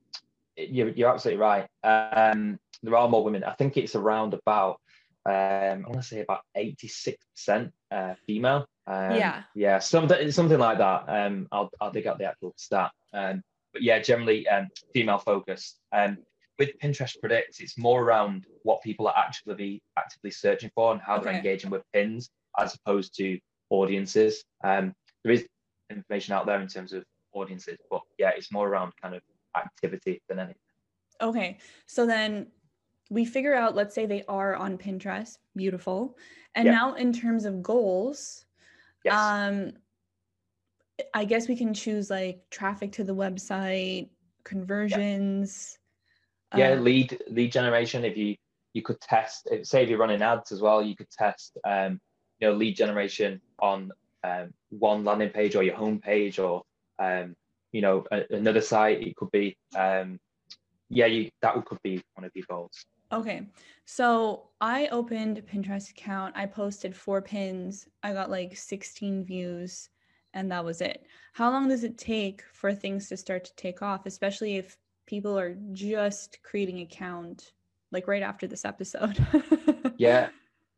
you're, 0.56 0.90
you're 0.90 1.12
absolutely 1.12 1.40
right. 1.40 1.68
Um, 1.84 2.58
there 2.82 2.96
are 2.96 3.08
more 3.08 3.24
women. 3.24 3.44
I 3.44 3.52
think 3.52 3.76
it's 3.76 3.94
around 3.94 4.34
about, 4.34 4.80
um, 5.26 5.32
I 5.32 5.88
want 5.88 5.94
to 5.94 6.02
say 6.02 6.20
about 6.20 6.40
86% 6.56 7.70
uh, 7.90 8.14
female. 8.26 8.66
Um, 8.86 9.12
yeah. 9.12 9.42
Yeah, 9.54 9.78
something 9.78 10.30
something 10.32 10.58
like 10.58 10.78
that. 10.78 11.04
Um, 11.06 11.46
I'll, 11.52 11.70
I'll 11.80 11.92
dig 11.92 12.08
out 12.08 12.18
the 12.18 12.24
actual 12.24 12.52
stat. 12.56 12.90
Um, 13.12 13.42
but 13.72 13.82
yeah, 13.82 13.98
generally 13.98 14.46
um, 14.48 14.68
female 14.94 15.18
focused. 15.18 15.80
Um, 15.92 16.18
with 16.58 16.78
Pinterest 16.78 17.18
Predicts, 17.18 17.60
it's 17.60 17.78
more 17.78 18.02
around 18.02 18.46
what 18.62 18.82
people 18.82 19.08
are 19.08 19.16
actively 19.16 19.82
actively 19.98 20.30
searching 20.30 20.70
for 20.74 20.92
and 20.92 21.00
how 21.00 21.16
okay. 21.16 21.24
they're 21.24 21.34
engaging 21.34 21.70
with 21.70 21.82
pins, 21.92 22.30
as 22.58 22.74
opposed 22.74 23.16
to 23.16 23.38
audiences. 23.70 24.44
Um, 24.62 24.94
there 25.24 25.32
is 25.32 25.46
information 25.90 26.34
out 26.34 26.46
there 26.46 26.60
in 26.60 26.68
terms 26.68 26.92
of 26.92 27.04
audiences, 27.32 27.78
but 27.90 28.02
yeah, 28.18 28.30
it's 28.36 28.52
more 28.52 28.68
around 28.68 28.92
kind 29.00 29.14
of 29.14 29.22
activity 29.56 30.20
than 30.28 30.38
anything. 30.38 30.56
Okay, 31.20 31.58
so 31.86 32.06
then 32.06 32.48
we 33.10 33.24
figure 33.24 33.54
out, 33.54 33.74
let's 33.74 33.94
say 33.94 34.06
they 34.06 34.24
are 34.28 34.56
on 34.56 34.78
Pinterest, 34.78 35.38
beautiful, 35.56 36.16
and 36.54 36.66
yeah. 36.66 36.72
now 36.72 36.94
in 36.94 37.12
terms 37.12 37.44
of 37.44 37.62
goals, 37.62 38.44
yes. 39.04 39.14
um, 39.14 39.72
I 41.14 41.24
guess 41.24 41.48
we 41.48 41.56
can 41.56 41.74
choose 41.74 42.10
like 42.10 42.42
traffic 42.50 42.92
to 42.92 43.04
the 43.04 43.14
website, 43.14 44.08
conversions. 44.44 45.78
Yeah, 46.54 46.68
yeah 46.70 46.74
um, 46.74 46.84
lead 46.84 47.18
lead 47.28 47.52
generation. 47.52 48.04
If 48.04 48.16
you 48.16 48.36
you 48.74 48.82
could 48.82 49.00
test, 49.00 49.48
say 49.62 49.82
if 49.82 49.88
you're 49.88 49.98
running 49.98 50.22
ads 50.22 50.52
as 50.52 50.60
well, 50.60 50.82
you 50.82 50.96
could 50.96 51.10
test 51.10 51.56
um, 51.64 52.00
you 52.40 52.48
know 52.48 52.54
lead 52.54 52.76
generation 52.76 53.40
on 53.60 53.90
um, 54.24 54.52
one 54.70 55.04
landing 55.04 55.30
page 55.30 55.56
or 55.56 55.62
your 55.62 55.76
home 55.76 55.98
page 55.98 56.38
or 56.38 56.62
um, 56.98 57.34
you 57.72 57.80
know 57.80 58.04
a, 58.10 58.22
another 58.30 58.60
site. 58.60 59.02
It 59.02 59.16
could 59.16 59.30
be 59.30 59.56
um, 59.76 60.18
yeah, 60.88 61.06
you 61.06 61.30
that 61.40 61.64
could 61.64 61.82
be 61.82 62.02
one 62.14 62.24
of 62.24 62.30
your 62.34 62.44
goals. 62.48 62.84
Okay. 63.12 63.42
So 63.84 64.48
I 64.60 64.86
opened 64.88 65.42
Pinterest 65.46 65.90
account. 65.90 66.34
I 66.34 66.46
posted 66.46 66.96
four 66.96 67.20
pins. 67.20 67.86
I 68.02 68.14
got 68.14 68.30
like 68.30 68.56
16 68.56 69.24
views 69.24 69.90
and 70.34 70.50
that 70.50 70.64
was 70.64 70.80
it. 70.80 71.06
How 71.32 71.50
long 71.50 71.68
does 71.68 71.84
it 71.84 71.98
take 71.98 72.42
for 72.52 72.74
things 72.74 73.08
to 73.08 73.16
start 73.16 73.44
to 73.44 73.54
take 73.56 73.82
off, 73.82 74.06
especially 74.06 74.56
if 74.56 74.76
people 75.06 75.38
are 75.38 75.56
just 75.72 76.38
creating 76.42 76.80
account 76.80 77.52
like 77.90 78.08
right 78.08 78.22
after 78.22 78.46
this 78.46 78.64
episode? 78.64 79.24
yeah. 79.96 80.28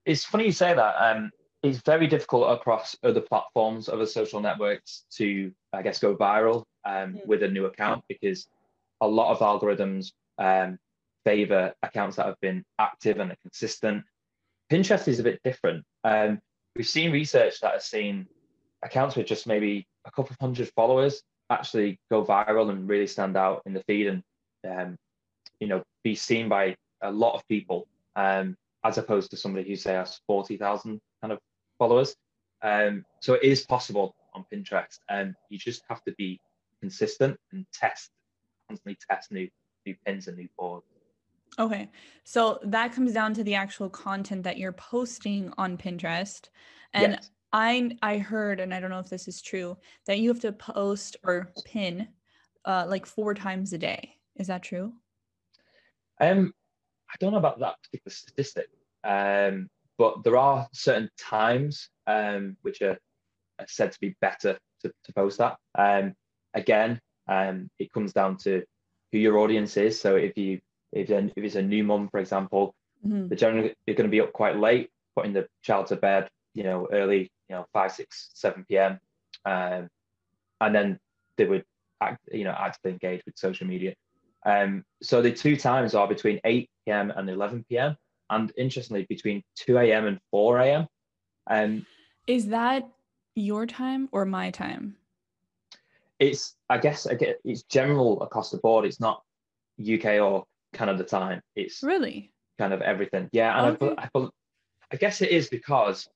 It's 0.05 0.25
funny 0.25 0.47
you 0.47 0.53
say 0.53 0.75
that. 0.75 0.95
Um, 0.99 1.31
it's 1.63 1.79
very 1.79 2.07
difficult 2.07 2.53
across 2.53 2.95
other 3.03 3.23
platforms, 3.23 3.89
other 3.89 4.07
social 4.07 4.41
networks 4.41 5.05
to, 5.13 5.51
I 5.73 5.83
guess, 5.83 5.99
go 5.99 6.15
viral 6.15 6.65
um, 6.85 7.15
mm. 7.15 7.27
with 7.27 7.43
a 7.43 7.49
new 7.49 7.65
account 7.67 8.05
because 8.09 8.47
a 9.01 9.09
lot 9.09 9.33
of 9.33 9.39
algorithms 9.39 10.13
um, 10.39 10.79
favor 11.25 11.73
accounts 11.83 12.17
that 12.17 12.27
have 12.27 12.41
been 12.41 12.65
active 12.79 13.19
and 13.19 13.35
consistent. 13.43 14.05
Pinterest 14.71 15.09
is 15.09 15.21
a 15.21 15.23
bit 15.23 15.41
different. 15.43 15.85
Um, 16.05 16.41
we've 16.77 16.87
seen 16.87 17.13
research 17.13 17.61
that 17.61 17.73
has 17.73 17.87
seen 17.87 18.27
accounts 18.85 19.17
with 19.17 19.27
just 19.27 19.47
maybe 19.47 19.87
a 20.05 20.11
couple 20.11 20.31
of 20.33 20.37
hundred 20.41 20.69
followers 20.77 21.23
actually 21.51 21.99
go 22.11 22.25
viral 22.25 22.71
and 22.71 22.89
really 22.89 23.07
stand 23.07 23.37
out 23.37 23.63
in 23.67 23.73
the 23.75 23.83
feed 23.87 24.07
and 24.07 24.23
um, 24.69 24.97
you 25.61 25.67
know 25.67 25.83
be 26.03 26.15
seen 26.15 26.49
by 26.49 26.77
a 27.03 27.11
lot 27.11 27.35
of 27.35 27.47
people 27.49 27.87
um, 28.17 28.57
as 28.85 28.99
opposed 28.99 29.31
to 29.31 29.37
somebody 29.37 29.69
who 29.69 29.77
say 29.77 29.95
has 29.95 30.21
40,000 30.27 31.01
kind 31.21 31.33
of 31.33 31.39
followers. 31.79 32.15
Um, 32.63 33.05
so 33.21 33.35
it 33.35 33.43
is 33.43 33.65
possible 33.65 34.15
on 34.35 34.45
Pinterest 34.53 34.99
and 35.09 35.35
you 35.49 35.59
just 35.59 35.83
have 35.89 36.03
to 36.05 36.13
be 36.17 36.41
consistent 36.81 37.39
and 37.53 37.67
test, 37.73 38.11
constantly 38.69 38.99
test 39.09 39.33
new 39.33 39.49
new 39.87 39.95
pins 40.07 40.29
and 40.29 40.39
new 40.39 40.49
boards. 40.59 40.87
Okay. 41.59 41.91
So 42.25 42.59
that 42.65 42.93
comes 42.93 43.13
down 43.13 43.35
to 43.35 43.45
the 43.45 43.55
actual 43.55 43.91
content 43.91 44.43
that 44.45 44.57
you're 44.57 44.73
posting 44.73 45.53
on 45.59 45.77
Pinterest. 45.77 46.49
And 46.95 47.13
yes. 47.13 47.31
I 47.55 47.97
I 48.03 48.19
heard, 48.19 48.59
and 48.59 48.75
I 48.75 48.81
don't 48.81 48.91
know 48.91 48.99
if 48.99 49.09
this 49.09 49.29
is 49.29 49.41
true, 49.41 49.79
that 50.07 50.19
you 50.19 50.29
have 50.29 50.41
to 50.41 50.53
post 50.53 51.17
or 51.23 51.53
pin 51.65 52.09
uh, 52.65 52.85
like 52.89 53.07
four 53.07 53.33
times 53.33 53.73
a 53.73 53.79
day. 53.79 54.17
Is 54.35 54.49
that 54.49 54.65
true? 54.65 54.93
Um, 56.21 56.53
I 57.09 57.15
don't 57.21 57.31
know 57.33 57.39
about 57.39 57.61
that 57.61 57.77
particular 57.83 58.13
statistic, 58.13 58.67
um, 59.05 59.71
but 59.99 60.25
there 60.25 60.37
are 60.37 60.67
certain 60.73 61.09
times 61.17 61.89
um, 62.09 62.57
which 62.63 62.83
are, 62.83 62.99
are 63.61 63.67
said 63.69 63.93
to 63.93 64.01
be 64.01 64.17
better 64.21 64.59
to, 64.83 64.93
to 65.05 65.13
post 65.13 65.39
that. 65.39 65.57
Um, 65.77 66.15
again, 66.55 67.01
um, 67.29 67.71
it 67.79 67.93
comes 67.93 68.13
down 68.13 68.37
to 68.39 68.65
who 69.13 69.19
your 69.19 69.39
audience 69.39 69.77
is. 69.77 70.01
So 70.01 70.17
if 70.17 70.37
you 70.37 70.59
if, 70.93 71.09
if 71.09 71.33
it's 71.37 71.55
a 71.55 71.63
new 71.63 71.85
mom, 71.85 72.09
for 72.09 72.19
example, 72.19 72.75
mm-hmm. 73.07 73.29
they're 73.29 73.39
generally 73.39 73.75
you're 73.87 73.95
going 73.95 74.11
to 74.11 74.17
be 74.17 74.21
up 74.21 74.33
quite 74.33 74.59
late, 74.59 74.91
putting 75.15 75.33
the 75.33 75.47
child 75.63 75.87
to 75.89 75.97
bed, 75.97 76.29
you 76.55 76.65
know, 76.65 76.89
early, 76.91 77.31
you 77.49 77.57
know, 77.57 77.67
five, 77.73 77.93
six, 77.93 78.31
seven 78.35 78.65
p.m. 78.69 78.99
Um, 79.45 79.89
and 80.61 80.75
then 80.75 80.99
they 81.37 81.45
would 81.47 81.65
act, 82.01 82.21
you 82.33 82.45
know, 82.45 82.55
actively 82.57 82.93
engage 82.93 83.23
with 83.27 83.37
social 83.37 83.67
media. 83.67 83.95
Um, 84.47 84.85
so 85.03 85.23
the 85.23 85.33
two 85.33 85.57
times 85.57 85.95
are 85.95 86.07
between 86.07 86.41
8 86.45 86.69
p.m. 86.85 87.13
and 87.17 87.29
11 87.29 87.65
p.m. 87.69 87.97
and 88.31 88.53
interestingly 88.57 89.07
between 89.09 89.43
2 89.57 89.79
a.m. 89.79 90.07
and 90.07 90.19
4 90.31 90.59
a.m. 90.61 90.87
Um, 91.49 91.87
is 92.27 92.49
that 92.49 92.89
your 93.35 93.67
time 93.67 94.09
or 94.13 94.25
my 94.25 94.51
time? 94.51 94.97
It's 96.19 96.55
I 96.71 96.79
guess 96.79 97.07
it's 97.11 97.65
general 97.65 98.23
across 98.23 98.51
the 98.51 98.59
board. 98.59 98.85
It's 98.85 99.01
not 99.01 99.23
UK 99.81 100.21
or 100.21 100.45
Canada 100.73 101.03
time. 101.03 101.41
It's 101.57 101.83
really 101.83 102.33
kind 102.57 102.73
of 102.73 102.81
everything. 102.83 103.29
Yeah, 103.33 103.59
and 103.59 103.77
okay. 103.77 103.95
I, 103.99 104.09
I, 104.15 104.29
I 104.93 104.97
guess 104.97 105.23
it 105.23 105.31
is 105.31 105.49
because 105.49 106.09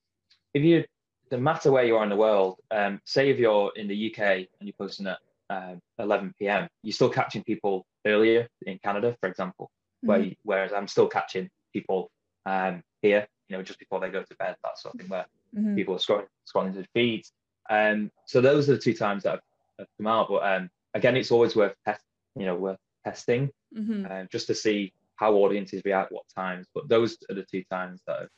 if 0.54 0.62
you 0.62 0.84
no 1.30 1.38
matter 1.38 1.70
where 1.70 1.84
you 1.84 1.96
are 1.96 2.04
in 2.04 2.10
the 2.10 2.16
world, 2.16 2.58
um, 2.70 3.00
say 3.04 3.30
if 3.30 3.38
you're 3.38 3.72
in 3.76 3.88
the 3.88 4.10
UK 4.12 4.20
and 4.20 4.48
you're 4.62 4.74
posting 4.78 5.06
at 5.06 5.18
um, 5.50 5.80
11 5.98 6.34
p.m., 6.38 6.68
you're 6.82 6.92
still 6.92 7.08
catching 7.08 7.42
people 7.42 7.86
earlier 8.06 8.48
in 8.66 8.78
Canada, 8.78 9.16
for 9.20 9.28
example. 9.28 9.70
Mm-hmm. 10.04 10.08
Where, 10.08 10.32
whereas 10.44 10.72
I'm 10.72 10.88
still 10.88 11.08
catching 11.08 11.50
people 11.72 12.10
um, 12.46 12.82
here, 13.02 13.26
you 13.48 13.56
know, 13.56 13.62
just 13.62 13.78
before 13.78 14.00
they 14.00 14.10
go 14.10 14.22
to 14.22 14.36
bed, 14.36 14.56
that 14.62 14.78
sort 14.78 14.94
of 14.94 15.00
thing, 15.00 15.08
where 15.08 15.26
mm-hmm. 15.56 15.74
people 15.74 15.94
are 15.94 15.98
scrolling, 15.98 16.26
scrolling 16.46 16.72
through 16.72 16.84
feeds. 16.94 17.32
Um, 17.70 18.10
so 18.26 18.40
those 18.40 18.68
are 18.68 18.74
the 18.74 18.78
two 18.78 18.94
times 18.94 19.24
that 19.24 19.30
have, 19.30 19.40
have 19.78 19.88
come 19.96 20.06
out. 20.06 20.28
But 20.28 20.44
um, 20.44 20.70
again, 20.94 21.16
it's 21.16 21.30
always 21.30 21.56
worth 21.56 21.74
test, 21.84 22.02
you 22.36 22.46
know, 22.46 22.56
worth 22.56 22.78
testing 23.04 23.50
mm-hmm. 23.76 24.06
uh, 24.10 24.24
just 24.30 24.46
to 24.48 24.54
see 24.54 24.92
how 25.16 25.34
audiences 25.34 25.82
react, 25.84 26.12
what 26.12 26.24
times. 26.34 26.66
But 26.74 26.88
those 26.88 27.16
are 27.30 27.34
the 27.34 27.44
two 27.44 27.64
times 27.70 28.02
that 28.06 28.20
have, 28.20 28.28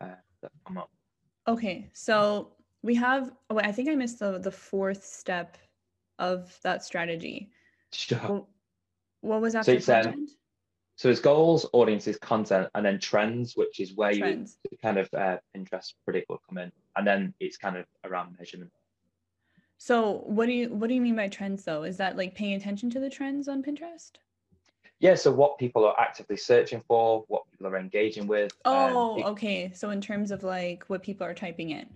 uh, 0.00 0.14
that 0.42 0.52
have 0.52 0.64
come 0.66 0.78
up. 0.78 0.90
Okay, 1.48 1.88
so 1.94 2.52
we 2.82 2.94
have. 2.96 3.32
Oh, 3.48 3.54
wait, 3.54 3.64
I 3.64 3.72
think 3.72 3.88
I 3.88 3.94
missed 3.94 4.18
the 4.18 4.38
the 4.38 4.52
fourth 4.52 5.04
step 5.04 5.56
of 6.18 6.54
that 6.62 6.84
strategy. 6.84 7.50
Sure. 7.90 8.20
Well, 8.28 8.48
what 9.22 9.40
was 9.40 9.54
after 9.54 9.80
so 9.80 9.94
content? 9.94 10.14
Um, 10.14 10.28
so 10.96 11.08
it's 11.08 11.20
goals, 11.20 11.64
audiences, 11.72 12.18
content, 12.18 12.68
and 12.74 12.84
then 12.84 13.00
trends, 13.00 13.56
which 13.56 13.80
is 13.80 13.94
where 13.94 14.14
trends. 14.14 14.58
you 14.70 14.76
kind 14.82 14.98
of 14.98 15.08
uh, 15.14 15.38
Pinterest 15.56 15.94
predict 16.04 16.28
will 16.28 16.42
come 16.46 16.58
in, 16.58 16.70
and 16.96 17.06
then 17.06 17.32
it's 17.40 17.56
kind 17.56 17.78
of 17.78 17.86
around 18.04 18.36
measurement. 18.38 18.70
So 19.78 20.24
what 20.26 20.46
do 20.46 20.52
you 20.52 20.68
what 20.74 20.88
do 20.88 20.94
you 20.94 21.00
mean 21.00 21.16
by 21.16 21.28
trends 21.28 21.64
though? 21.64 21.84
Is 21.84 21.96
that 21.96 22.18
like 22.18 22.34
paying 22.34 22.54
attention 22.54 22.90
to 22.90 23.00
the 23.00 23.08
trends 23.08 23.48
on 23.48 23.62
Pinterest? 23.62 24.10
Yeah, 25.00 25.14
so 25.14 25.30
what 25.30 25.58
people 25.58 25.84
are 25.84 25.98
actively 25.98 26.36
searching 26.36 26.82
for, 26.88 27.24
what 27.28 27.42
people 27.50 27.68
are 27.68 27.78
engaging 27.78 28.26
with. 28.26 28.52
Um, 28.64 28.74
oh, 28.74 29.22
um, 29.22 29.30
okay. 29.32 29.70
So 29.72 29.90
in 29.90 30.00
terms 30.00 30.30
of 30.30 30.42
like 30.42 30.84
what 30.88 31.02
people 31.02 31.26
are 31.26 31.34
typing 31.34 31.70
in. 31.70 31.86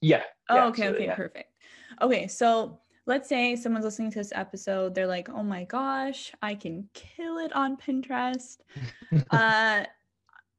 Yeah. 0.00 0.22
Oh, 0.48 0.56
yeah, 0.56 0.66
okay, 0.66 0.88
okay, 0.88 1.04
yeah. 1.06 1.14
perfect. 1.14 1.52
Okay, 2.02 2.26
so 2.26 2.80
let's 3.06 3.28
say 3.28 3.54
someone's 3.56 3.84
listening 3.84 4.10
to 4.10 4.18
this 4.18 4.32
episode, 4.34 4.94
they're 4.94 5.06
like, 5.06 5.28
"Oh 5.28 5.42
my 5.42 5.64
gosh, 5.64 6.32
I 6.42 6.54
can 6.54 6.88
kill 6.94 7.38
it 7.38 7.52
on 7.54 7.76
Pinterest." 7.76 8.58
uh, 9.30 9.84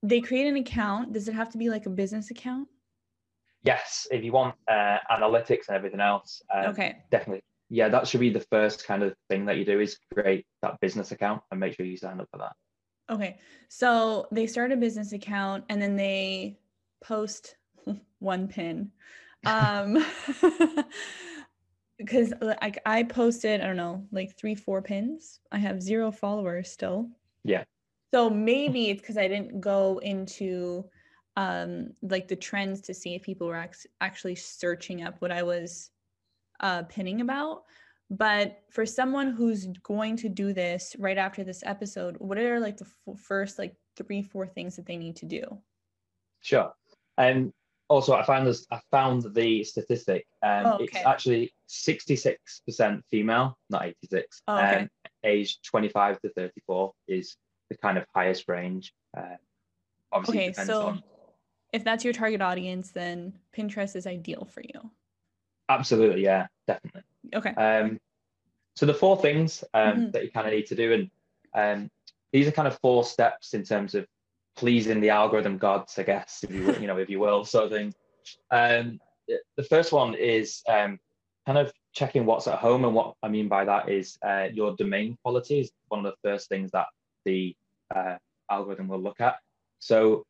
they 0.01 0.21
create 0.21 0.47
an 0.47 0.57
account. 0.57 1.13
Does 1.13 1.27
it 1.27 1.33
have 1.33 1.49
to 1.51 1.57
be 1.57 1.69
like 1.69 1.85
a 1.85 1.89
business 1.89 2.31
account? 2.31 2.67
Yes, 3.63 4.07
if 4.11 4.23
you 4.23 4.31
want 4.31 4.55
uh, 4.67 4.97
analytics 5.11 5.67
and 5.67 5.75
everything 5.75 5.99
else. 5.99 6.41
Um, 6.53 6.67
okay. 6.67 7.03
Definitely. 7.11 7.43
Yeah, 7.69 7.89
that 7.89 8.07
should 8.07 8.21
be 8.21 8.29
the 8.29 8.45
first 8.51 8.85
kind 8.85 9.03
of 9.03 9.13
thing 9.29 9.45
that 9.45 9.57
you 9.57 9.65
do 9.65 9.79
is 9.79 9.99
create 10.13 10.45
that 10.61 10.79
business 10.79 11.11
account 11.11 11.41
and 11.51 11.59
make 11.59 11.75
sure 11.75 11.85
you 11.85 11.97
sign 11.97 12.19
up 12.19 12.27
for 12.31 12.37
that. 12.37 12.53
Okay. 13.09 13.39
So 13.69 14.27
they 14.31 14.47
start 14.47 14.71
a 14.71 14.77
business 14.77 15.13
account 15.13 15.65
and 15.69 15.81
then 15.81 15.95
they 15.95 16.59
post 17.03 17.55
one 18.19 18.47
pin. 18.47 18.91
Um 19.45 20.03
because 21.97 22.33
like 22.41 22.79
I 22.85 23.03
posted, 23.03 23.61
I 23.61 23.67
don't 23.67 23.77
know, 23.77 24.05
like 24.11 24.37
three, 24.37 24.55
four 24.55 24.81
pins. 24.81 25.39
I 25.51 25.57
have 25.57 25.81
zero 25.81 26.11
followers 26.11 26.71
still. 26.71 27.09
Yeah. 27.43 27.63
So 28.13 28.29
maybe 28.29 28.89
it's 28.89 29.01
because 29.01 29.17
I 29.17 29.27
didn't 29.27 29.59
go 29.61 29.99
into 29.99 30.85
um 31.35 31.91
like 32.01 32.27
the 32.27 32.35
trends 32.35 32.81
to 32.81 32.93
see 32.93 33.15
if 33.15 33.23
people 33.23 33.47
were 33.47 33.61
ac- 33.61 33.89
actually 34.01 34.35
searching 34.35 35.03
up 35.03 35.21
what 35.21 35.31
I 35.31 35.43
was 35.43 35.91
uh 36.59 36.83
pinning 36.83 37.21
about. 37.21 37.63
But 38.09 38.59
for 38.69 38.85
someone 38.85 39.31
who's 39.31 39.67
going 39.83 40.15
to 40.17 40.29
do 40.29 40.53
this 40.53 40.95
right 40.97 41.17
after 41.17 41.43
this 41.43 41.61
episode, 41.65 42.15
what 42.19 42.37
are 42.37 42.59
like 42.59 42.77
the 42.77 42.85
f- 42.85 43.19
first 43.19 43.59
like 43.59 43.75
three, 43.97 44.21
four 44.21 44.47
things 44.47 44.77
that 44.77 44.85
they 44.85 44.95
need 44.95 45.17
to 45.17 45.25
do? 45.25 45.43
Sure. 46.41 46.71
And 47.17 47.51
also 47.89 48.13
I 48.13 48.23
found 48.23 48.47
this 48.47 48.65
I 48.71 48.79
found 48.91 49.33
the 49.33 49.63
statistic. 49.63 50.25
Um, 50.41 50.65
oh, 50.65 50.73
okay. 50.75 50.85
it's 50.85 51.05
actually 51.05 51.53
66% 51.69 53.01
female, 53.11 53.57
not 53.69 53.85
86. 53.85 54.41
Oh, 54.47 54.57
okay. 54.57 54.77
Um, 54.77 54.89
age 55.25 55.59
25 55.63 56.21
to 56.21 56.29
34 56.29 56.93
is 57.09 57.35
the 57.69 57.77
kind 57.77 57.97
of 57.97 58.05
highest 58.15 58.47
range. 58.47 58.93
Uh, 59.17 59.35
obviously 60.13 60.49
okay, 60.49 60.63
so 60.63 60.87
on... 60.87 61.03
if 61.73 61.83
that's 61.83 62.05
your 62.05 62.13
target 62.13 62.41
audience, 62.41 62.91
then 62.91 63.33
Pinterest 63.55 63.97
is 63.97 64.07
ideal 64.07 64.47
for 64.49 64.61
you. 64.61 64.91
Absolutely, 65.69 66.23
yeah, 66.23 66.47
definitely. 66.67 67.01
Okay. 67.33 67.49
Um, 67.51 67.99
so 68.75 68.85
the 68.85 68.93
four 68.93 69.17
things 69.17 69.63
um, 69.73 69.93
mm-hmm. 69.93 70.11
that 70.11 70.23
you 70.23 70.31
kind 70.31 70.47
of 70.47 70.53
need 70.53 70.67
to 70.67 70.75
do, 70.75 70.93
and 70.93 71.09
um, 71.55 71.91
these 72.31 72.47
are 72.47 72.51
kind 72.51 72.67
of 72.67 72.77
four 72.79 73.03
steps 73.03 73.53
in 73.53 73.63
terms 73.63 73.95
of 73.95 74.05
pleasing 74.55 75.01
the 75.01 75.09
algorithm 75.09 75.57
gods, 75.57 75.97
I 75.97 76.03
guess, 76.03 76.43
if 76.43 76.51
you 76.51 76.73
you 76.79 76.87
know, 76.87 76.97
if 76.97 77.09
you 77.09 77.19
will, 77.19 77.43
sort 77.43 77.65
of 77.65 77.71
thing. 77.71 77.93
Um, 78.51 78.99
the 79.27 79.63
first 79.63 79.91
one 79.91 80.13
is 80.13 80.61
um, 80.69 80.99
kind 81.45 81.57
of 81.57 81.71
checking 81.93 82.25
what's 82.25 82.47
at 82.47 82.59
home, 82.59 82.85
and 82.85 82.93
what 82.93 83.15
I 83.23 83.27
mean 83.29 83.47
by 83.47 83.65
that 83.65 83.89
is 83.89 84.17
uh, 84.25 84.47
your 84.53 84.75
domain 84.75 85.17
quality 85.23 85.59
is 85.61 85.71
one 85.87 86.05
of 86.05 86.11
the 86.11 86.29
first 86.29 86.49
things 86.49 86.71
that 86.71 86.87
the 87.25 87.55
uh, 87.93 88.15
algorithm 88.49 88.87
will 88.87 89.01
look 89.01 89.19
at. 89.19 89.35
So 89.79 90.25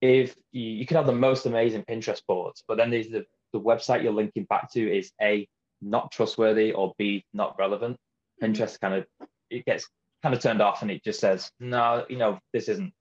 if 0.00 0.36
you, 0.52 0.62
you 0.62 0.86
can 0.86 0.96
have 0.96 1.06
the 1.06 1.12
most 1.12 1.46
amazing 1.46 1.84
Pinterest 1.84 2.22
boards, 2.26 2.62
but 2.66 2.76
then 2.76 2.90
these 2.90 3.08
are 3.08 3.20
the, 3.20 3.26
the 3.52 3.60
website 3.60 4.02
you're 4.02 4.12
linking 4.12 4.44
back 4.44 4.72
to 4.72 4.80
is 4.80 5.12
a 5.20 5.48
not 5.80 6.10
trustworthy 6.10 6.72
or 6.72 6.94
b 6.98 7.24
not 7.32 7.56
relevant. 7.58 7.96
Mm-hmm. 8.42 8.52
Pinterest 8.52 8.80
kind 8.80 8.94
of 8.94 9.06
it 9.50 9.64
gets 9.64 9.88
kind 10.22 10.34
of 10.34 10.40
turned 10.40 10.60
off 10.60 10.82
and 10.82 10.90
it 10.90 11.04
just 11.04 11.20
says 11.20 11.50
no, 11.60 12.04
you 12.08 12.16
know 12.16 12.38
this 12.52 12.68
isn't 12.68 12.92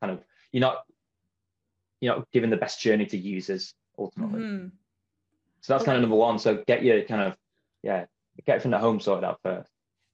kind 0.00 0.12
of 0.12 0.20
you're 0.52 0.60
not 0.60 0.82
you're 2.00 2.14
not 2.14 2.26
giving 2.32 2.50
the 2.50 2.56
best 2.56 2.80
journey 2.80 3.06
to 3.06 3.16
users 3.16 3.74
ultimately. 3.98 4.40
Mm-hmm. 4.40 4.68
So 5.62 5.72
that's 5.72 5.82
okay. 5.82 5.86
kind 5.86 5.96
of 5.96 6.02
number 6.02 6.16
one. 6.16 6.38
So 6.38 6.62
get 6.66 6.84
your 6.84 7.02
kind 7.02 7.22
of 7.22 7.34
yeah, 7.82 8.04
get 8.46 8.62
from 8.62 8.70
the 8.70 8.78
home 8.78 9.00
sorted 9.00 9.24
out 9.24 9.40
first. 9.42 9.70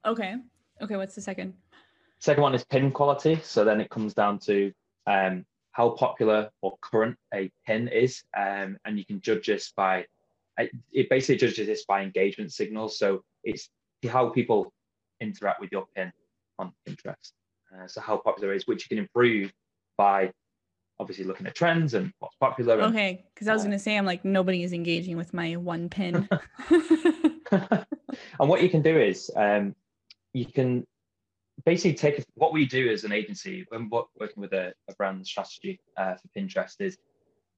Okay. 0.07 0.37
Okay. 0.81 0.97
What's 0.97 1.15
the 1.15 1.21
second? 1.21 1.55
Second 2.21 2.43
one 2.43 2.55
is 2.55 2.65
pin 2.65 2.93
quality. 2.93 3.41
So 3.43 3.65
then 3.65 3.81
it 3.81 3.91
comes 3.91 4.15
down 4.15 4.39
to 4.41 4.73
um, 5.07 5.45
how 5.73 5.91
popular 5.91 6.51
or 6.61 6.77
current 6.83 7.17
a 7.35 7.51
pin 7.67 7.89
is, 7.89 8.23
um, 8.37 8.77
and 8.85 8.99
you 8.99 9.05
can 9.05 9.21
judge 9.21 9.47
this 9.47 9.73
by 9.77 10.07
it 10.93 11.09
basically 11.09 11.37
judges 11.37 11.67
this 11.67 11.85
by 11.87 12.03
engagement 12.03 12.53
signals. 12.53 12.99
So 12.99 13.23
it's 13.43 13.71
how 14.07 14.29
people 14.29 14.73
interact 15.21 15.61
with 15.61 15.73
your 15.73 15.87
pin 15.97 16.13
on 16.59 16.73
Pinterest. 16.87 17.33
Uh, 17.73 17.87
so 17.87 18.01
how 18.01 18.19
popular 18.19 18.53
is, 18.53 18.67
which 18.67 18.85
you 18.85 18.95
can 18.95 19.03
improve 19.03 19.51
by 19.97 20.31
obviously 21.01 21.25
looking 21.25 21.47
at 21.47 21.55
trends 21.55 21.95
and 21.95 22.13
what's 22.19 22.37
popular. 22.37 22.79
And, 22.79 22.95
okay, 22.95 23.25
because 23.35 23.49
I 23.49 23.55
was 23.55 23.63
uh, 23.63 23.67
going 23.67 23.79
to 23.79 23.83
say 23.83 23.97
I'm 23.97 24.05
like 24.05 24.25
nobody 24.25 24.63
is 24.63 24.73
engaging 24.73 25.17
with 25.17 25.33
my 25.33 25.57
one 25.57 25.89
pin. 25.89 26.29
and 26.71 27.87
what 28.39 28.63
you 28.63 28.69
can 28.69 28.83
do 28.83 28.99
is 28.99 29.31
um, 29.37 29.75
you 30.33 30.47
can 30.47 30.87
basically 31.65 31.95
take 31.95 32.25
what 32.35 32.53
we 32.53 32.65
do 32.65 32.91
as 32.91 33.05
an 33.05 33.13
agency 33.13 33.65
when 33.69 33.91
working 33.91 34.41
with 34.41 34.53
a, 34.53 34.73
a 34.89 34.95
brand 34.95 35.27
strategy 35.27 35.81
uh, 35.97 36.15
for 36.15 36.29
Pinterest 36.37 36.81
is 36.81 36.99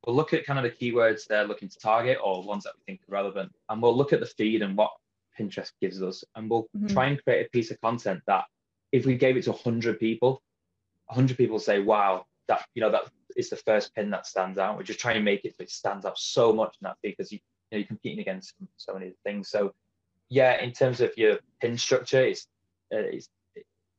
we'll 0.06 0.16
look 0.16 0.32
at 0.32 0.44
kind 0.44 0.58
of 0.58 0.64
the 0.64 0.70
keywords 0.92 1.26
they're 1.26 1.46
looking 1.46 1.68
to 1.68 1.78
target 1.78 2.18
or 2.22 2.42
ones 2.42 2.64
that 2.64 2.74
we 2.76 2.82
think 2.84 3.00
are 3.08 3.12
relevant, 3.12 3.52
and 3.68 3.82
we'll 3.82 3.96
look 3.96 4.12
at 4.12 4.20
the 4.20 4.26
feed 4.26 4.62
and 4.62 4.76
what 4.76 4.90
Pinterest 5.38 5.72
gives 5.80 6.02
us, 6.02 6.24
and 6.34 6.48
we'll 6.48 6.68
mm-hmm. 6.76 6.88
try 6.88 7.06
and 7.06 7.22
create 7.24 7.46
a 7.46 7.50
piece 7.50 7.70
of 7.70 7.80
content 7.80 8.20
that 8.26 8.44
if 8.92 9.06
we 9.06 9.16
gave 9.16 9.36
it 9.36 9.44
to 9.44 9.52
100 9.52 9.98
people, 9.98 10.42
100 11.06 11.36
people 11.36 11.58
say, 11.58 11.80
"Wow, 11.80 12.26
that 12.48 12.64
you 12.74 12.82
know 12.82 12.90
that 12.90 13.10
is 13.36 13.50
the 13.50 13.56
first 13.56 13.94
pin 13.94 14.10
that 14.10 14.26
stands 14.26 14.58
out." 14.58 14.76
We're 14.76 14.84
just 14.84 15.00
trying 15.00 15.16
to 15.16 15.22
make 15.22 15.44
it 15.44 15.56
so 15.56 15.62
it 15.62 15.70
stands 15.70 16.04
out 16.04 16.18
so 16.18 16.52
much 16.52 16.76
in 16.80 16.84
that 16.84 16.96
feed 17.02 17.14
because 17.16 17.32
you, 17.32 17.38
you 17.70 17.76
know 17.76 17.78
you're 17.78 17.86
competing 17.86 18.20
against 18.20 18.54
so 18.76 18.94
many 18.94 19.14
things. 19.24 19.48
So 19.48 19.74
yeah, 20.28 20.60
in 20.60 20.72
terms 20.72 21.00
of 21.00 21.12
your 21.16 21.38
pin 21.60 21.76
structure, 21.76 22.22
it's 22.22 22.46
uh, 22.92 22.98
it's 22.98 23.28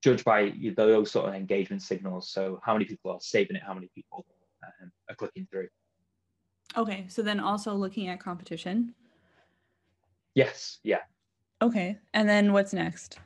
judged 0.06 0.24
by 0.24 0.54
those 0.78 1.10
sort 1.10 1.28
of 1.28 1.34
engagement 1.34 1.82
signals. 1.82 2.30
So 2.30 2.60
how 2.64 2.74
many 2.74 2.86
people 2.86 3.10
are 3.10 3.20
saving 3.20 3.56
it, 3.56 3.64
how 3.66 3.74
many 3.74 3.90
people 3.96 4.24
um, 4.64 4.92
are 5.10 5.16
clicking 5.16 5.48
through. 5.50 5.68
Okay, 6.78 7.08
so 7.10 7.24
then 7.24 7.40
also 7.40 7.74
looking 7.74 8.08
at 8.08 8.20
competition. 8.20 8.94
Yes, 10.36 10.78
yeah. 10.84 11.00
Okay, 11.60 11.98
and 12.14 12.30
then 12.30 12.54
what's 12.54 12.72
next? 12.72 13.20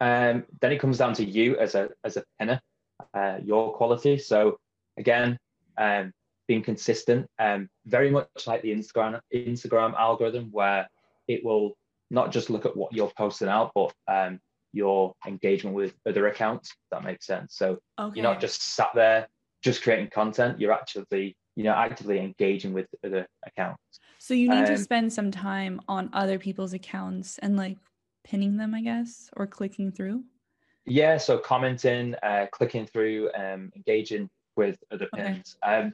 Um, 0.00 0.44
then 0.62 0.72
it 0.72 0.78
comes 0.78 0.96
down 0.96 1.12
to 1.14 1.24
you 1.24 1.58
as 1.58 1.74
a 1.74 1.90
as 2.04 2.16
a 2.16 2.24
pinner, 2.38 2.58
uh, 3.12 3.38
your 3.44 3.74
quality. 3.74 4.16
So 4.16 4.58
again, 4.96 5.38
um, 5.76 6.12
being 6.46 6.62
consistent, 6.62 7.26
um, 7.38 7.68
very 7.84 8.10
much 8.10 8.28
like 8.46 8.62
the 8.62 8.72
Instagram 8.72 9.20
Instagram 9.34 9.94
algorithm, 9.94 10.48
where 10.52 10.88
it 11.26 11.44
will 11.44 11.76
not 12.10 12.32
just 12.32 12.48
look 12.48 12.64
at 12.64 12.76
what 12.76 12.94
you're 12.94 13.12
posting 13.18 13.48
out, 13.48 13.72
but 13.74 13.92
um, 14.06 14.40
your 14.72 15.14
engagement 15.26 15.74
with 15.74 15.94
other 16.06 16.28
accounts. 16.28 16.74
that 16.90 17.04
makes 17.04 17.26
sense. 17.26 17.56
So 17.56 17.78
okay. 17.98 18.16
you're 18.16 18.22
not 18.22 18.40
just 18.40 18.62
sat 18.74 18.90
there 18.94 19.28
just 19.62 19.82
creating 19.82 20.08
content. 20.10 20.60
You're 20.60 20.72
actually 20.72 21.36
you 21.58 21.64
know 21.64 21.72
actively 21.72 22.20
engaging 22.20 22.72
with 22.72 22.86
other 23.04 23.26
accounts 23.44 23.98
so 24.18 24.32
you 24.32 24.48
need 24.48 24.60
um, 24.60 24.66
to 24.66 24.78
spend 24.78 25.12
some 25.12 25.32
time 25.32 25.80
on 25.88 26.08
other 26.12 26.38
people's 26.38 26.72
accounts 26.72 27.36
and 27.38 27.56
like 27.56 27.76
pinning 28.22 28.56
them 28.56 28.76
i 28.76 28.80
guess 28.80 29.28
or 29.36 29.44
clicking 29.44 29.90
through 29.90 30.22
yeah 30.86 31.16
so 31.16 31.36
commenting 31.36 32.14
uh, 32.22 32.46
clicking 32.52 32.86
through 32.86 33.28
um, 33.36 33.72
engaging 33.74 34.30
with 34.56 34.78
other 34.92 35.08
pins 35.16 35.56
okay. 35.64 35.80
um, 35.80 35.92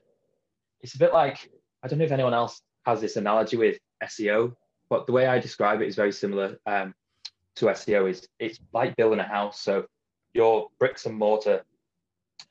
it's 0.83 0.95
a 0.95 0.99
bit 0.99 1.15
like 1.15 1.51
i 1.83 1.89
don't 1.89 1.99
know 1.99 2.05
if 2.05 2.13
anyone 2.13 2.35
else 2.35 2.61
has 2.85 3.01
this 3.01 3.17
analogy 3.17 3.57
with 3.57 3.79
seo 4.05 4.53
but 4.91 5.07
the 5.07 5.13
way 5.13 5.27
i 5.27 5.39
describe 5.39 5.81
it 5.81 5.89
is 5.89 5.97
very 5.97 6.13
similar 6.13 6.59
um, 6.67 6.93
to 7.57 7.67
seo 7.67 8.09
is 8.09 8.29
it's 8.39 8.59
like 8.73 8.97
building 8.97 9.21
a 9.21 9.25
house 9.25 9.61
so 9.61 9.85
your 10.33 10.69
bricks 10.79 11.07
and 11.07 11.17
mortar 11.17 11.65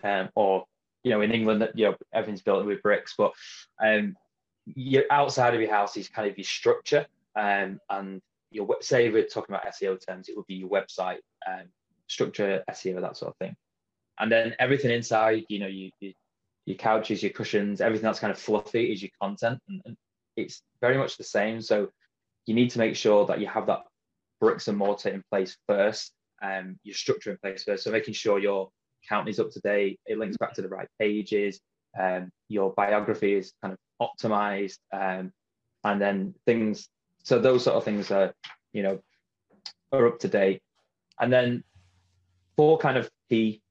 um, 0.03 0.29
or 0.35 0.65
you 1.03 1.11
know, 1.11 1.21
in 1.21 1.31
England, 1.31 1.69
you 1.75 1.85
know, 1.85 1.95
everything's 2.13 2.41
built 2.41 2.65
with 2.65 2.81
bricks, 2.81 3.13
but 3.17 3.33
um, 3.83 4.15
outside 5.11 5.53
of 5.53 5.61
your 5.61 5.69
house 5.69 5.97
is 5.97 6.07
kind 6.07 6.29
of 6.29 6.37
your 6.37 6.45
structure. 6.45 7.05
Um, 7.35 7.79
and 7.89 8.21
your 8.51 8.67
say 8.81 9.09
we're 9.09 9.25
talking 9.25 9.53
about 9.53 9.67
SEO 9.73 9.99
terms, 10.05 10.29
it 10.29 10.37
would 10.37 10.47
be 10.47 10.55
your 10.55 10.69
website, 10.69 11.19
um, 11.47 11.65
structure, 12.07 12.63
SEO, 12.69 13.01
that 13.01 13.17
sort 13.17 13.31
of 13.31 13.37
thing. 13.37 13.55
And 14.19 14.31
then 14.31 14.55
everything 14.59 14.91
inside, 14.91 15.43
you 15.49 15.59
know, 15.59 15.67
you, 15.67 15.89
you 15.99 16.13
your 16.65 16.77
couches, 16.77 17.21
your 17.21 17.33
cushions, 17.33 17.81
everything 17.81 18.05
that's 18.05 18.19
kind 18.19 18.31
of 18.31 18.39
fluffy 18.39 18.93
is 18.93 19.01
your 19.01 19.11
content, 19.21 19.59
and 19.67 19.97
it's 20.37 20.61
very 20.79 20.97
much 20.97 21.17
the 21.17 21.23
same. 21.23 21.61
So 21.61 21.89
you 22.45 22.53
need 22.53 22.69
to 22.71 22.79
make 22.79 22.95
sure 22.95 23.25
that 23.25 23.41
you 23.41 23.47
have 23.47 23.67
that 23.67 23.81
bricks 24.43 24.67
and 24.67 24.77
mortar 24.77 25.07
in 25.07 25.23
place 25.31 25.55
first, 25.69 26.11
um, 26.41 26.77
your 26.83 26.93
structure 26.93 27.31
in 27.31 27.37
place 27.37 27.63
first. 27.63 27.85
So 27.85 27.91
making 27.91 28.13
sure 28.13 28.39
your 28.39 28.69
account 29.05 29.29
is 29.29 29.39
up 29.39 29.51
to 29.51 29.61
date, 29.61 30.01
it 30.05 30.17
links 30.17 30.35
back 30.35 30.53
to 30.55 30.61
the 30.61 30.67
right 30.67 30.89
pages, 30.99 31.61
um, 31.97 32.29
your 32.49 32.73
biography 32.73 33.35
is 33.35 33.53
kind 33.61 33.73
of 33.73 33.79
optimized, 34.05 34.79
um, 34.91 35.31
and 35.85 36.01
then 36.01 36.35
things. 36.45 36.89
So 37.23 37.39
those 37.39 37.63
sort 37.63 37.77
of 37.77 37.85
things 37.85 38.11
are, 38.11 38.33
you 38.73 38.83
know, 38.83 38.99
are 39.93 40.07
up 40.07 40.19
to 40.19 40.27
date. 40.27 40.61
And 41.21 41.31
then 41.31 41.63
four 42.57 42.77
kind 42.77 42.97
of 42.97 43.09
key 43.29 43.61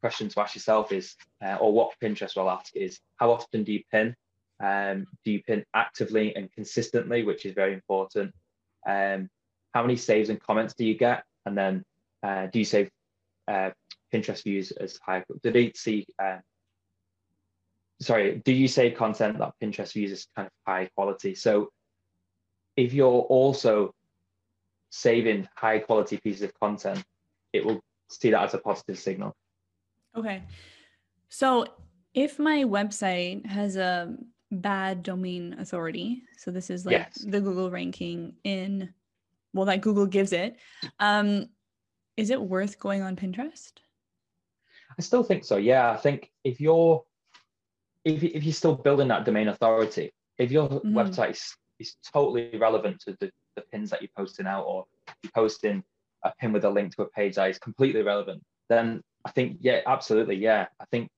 questions 0.00 0.32
to 0.32 0.40
ask 0.40 0.54
yourself 0.54 0.92
is, 0.92 1.14
uh, 1.44 1.56
or 1.56 1.74
what 1.74 1.92
Pinterest 2.02 2.36
will 2.36 2.48
ask 2.48 2.74
is, 2.74 2.98
how 3.16 3.32
often 3.32 3.64
do 3.64 3.72
you 3.72 3.82
pin? 3.90 4.16
Um, 4.64 5.04
do 5.26 5.32
you 5.32 5.42
pin 5.42 5.62
actively 5.74 6.34
and 6.36 6.50
consistently, 6.52 7.22
which 7.22 7.44
is 7.44 7.52
very 7.52 7.74
important? 7.74 8.32
Um, 8.88 9.28
how 9.72 9.82
many 9.82 9.96
saves 9.96 10.28
and 10.28 10.40
comments 10.40 10.74
do 10.74 10.84
you 10.84 10.96
get? 10.96 11.24
And 11.46 11.56
then 11.56 11.84
uh, 12.22 12.46
do 12.46 12.58
you 12.58 12.64
save 12.64 12.90
uh, 13.48 13.70
Pinterest 14.12 14.42
views 14.42 14.70
as 14.72 14.98
high? 15.04 15.24
Do 15.42 15.50
they 15.50 15.72
see? 15.74 16.06
Uh, 16.22 16.38
sorry, 18.00 18.42
do 18.44 18.52
you 18.52 18.68
save 18.68 18.96
content 18.96 19.38
that 19.38 19.52
Pinterest 19.62 19.92
views 19.92 20.12
as 20.12 20.26
kind 20.36 20.46
of 20.46 20.52
high 20.66 20.88
quality? 20.94 21.34
So 21.34 21.70
if 22.76 22.92
you're 22.92 23.08
also 23.08 23.94
saving 24.90 25.48
high 25.56 25.78
quality 25.78 26.18
pieces 26.18 26.42
of 26.42 26.54
content, 26.60 27.02
it 27.52 27.64
will 27.64 27.80
see 28.10 28.30
that 28.30 28.44
as 28.44 28.54
a 28.54 28.58
positive 28.58 28.98
signal. 28.98 29.34
Okay. 30.16 30.42
So 31.28 31.66
if 32.14 32.38
my 32.38 32.64
website 32.64 33.46
has 33.46 33.76
a 33.76 34.14
bad 34.50 35.02
domain 35.02 35.56
authority, 35.58 36.22
so 36.36 36.50
this 36.50 36.68
is 36.68 36.84
like 36.84 36.92
yes. 36.92 37.24
the 37.26 37.40
Google 37.40 37.70
ranking 37.70 38.34
in 38.44 38.92
well 39.52 39.66
that 39.66 39.80
Google 39.80 40.06
gives 40.06 40.32
it, 40.32 40.56
um, 40.98 41.48
is 42.16 42.30
it 42.30 42.40
worth 42.40 42.78
going 42.78 43.02
on 43.02 43.16
Pinterest? 43.16 43.72
I 44.98 45.02
still 45.02 45.22
think 45.22 45.44
so. 45.44 45.56
Yeah, 45.56 45.90
I 45.90 45.96
think 45.96 46.30
if 46.44 46.60
you're 46.60 47.02
if, 48.04 48.22
if 48.22 48.44
you're 48.44 48.52
still 48.52 48.74
building 48.74 49.08
that 49.08 49.24
domain 49.24 49.48
authority, 49.48 50.12
if 50.38 50.50
your 50.50 50.68
mm-hmm. 50.68 50.96
website 50.96 51.30
is, 51.30 51.56
is 51.78 51.96
totally 52.12 52.50
relevant 52.58 53.00
to 53.00 53.16
the, 53.20 53.30
the 53.56 53.62
pins 53.72 53.90
that 53.90 54.02
you're 54.02 54.10
posting 54.16 54.46
out, 54.46 54.64
or 54.64 54.84
you're 55.22 55.32
posting 55.34 55.82
a 56.24 56.32
pin 56.40 56.52
with 56.52 56.64
a 56.64 56.70
link 56.70 56.94
to 56.96 57.02
a 57.02 57.08
page 57.10 57.36
that 57.36 57.50
is 57.50 57.58
completely 57.58 58.02
relevant, 58.02 58.42
then 58.68 59.00
I 59.24 59.30
think 59.30 59.58
yeah, 59.60 59.80
absolutely, 59.86 60.36
yeah. 60.36 60.66
I 60.80 60.84
think 60.90 61.08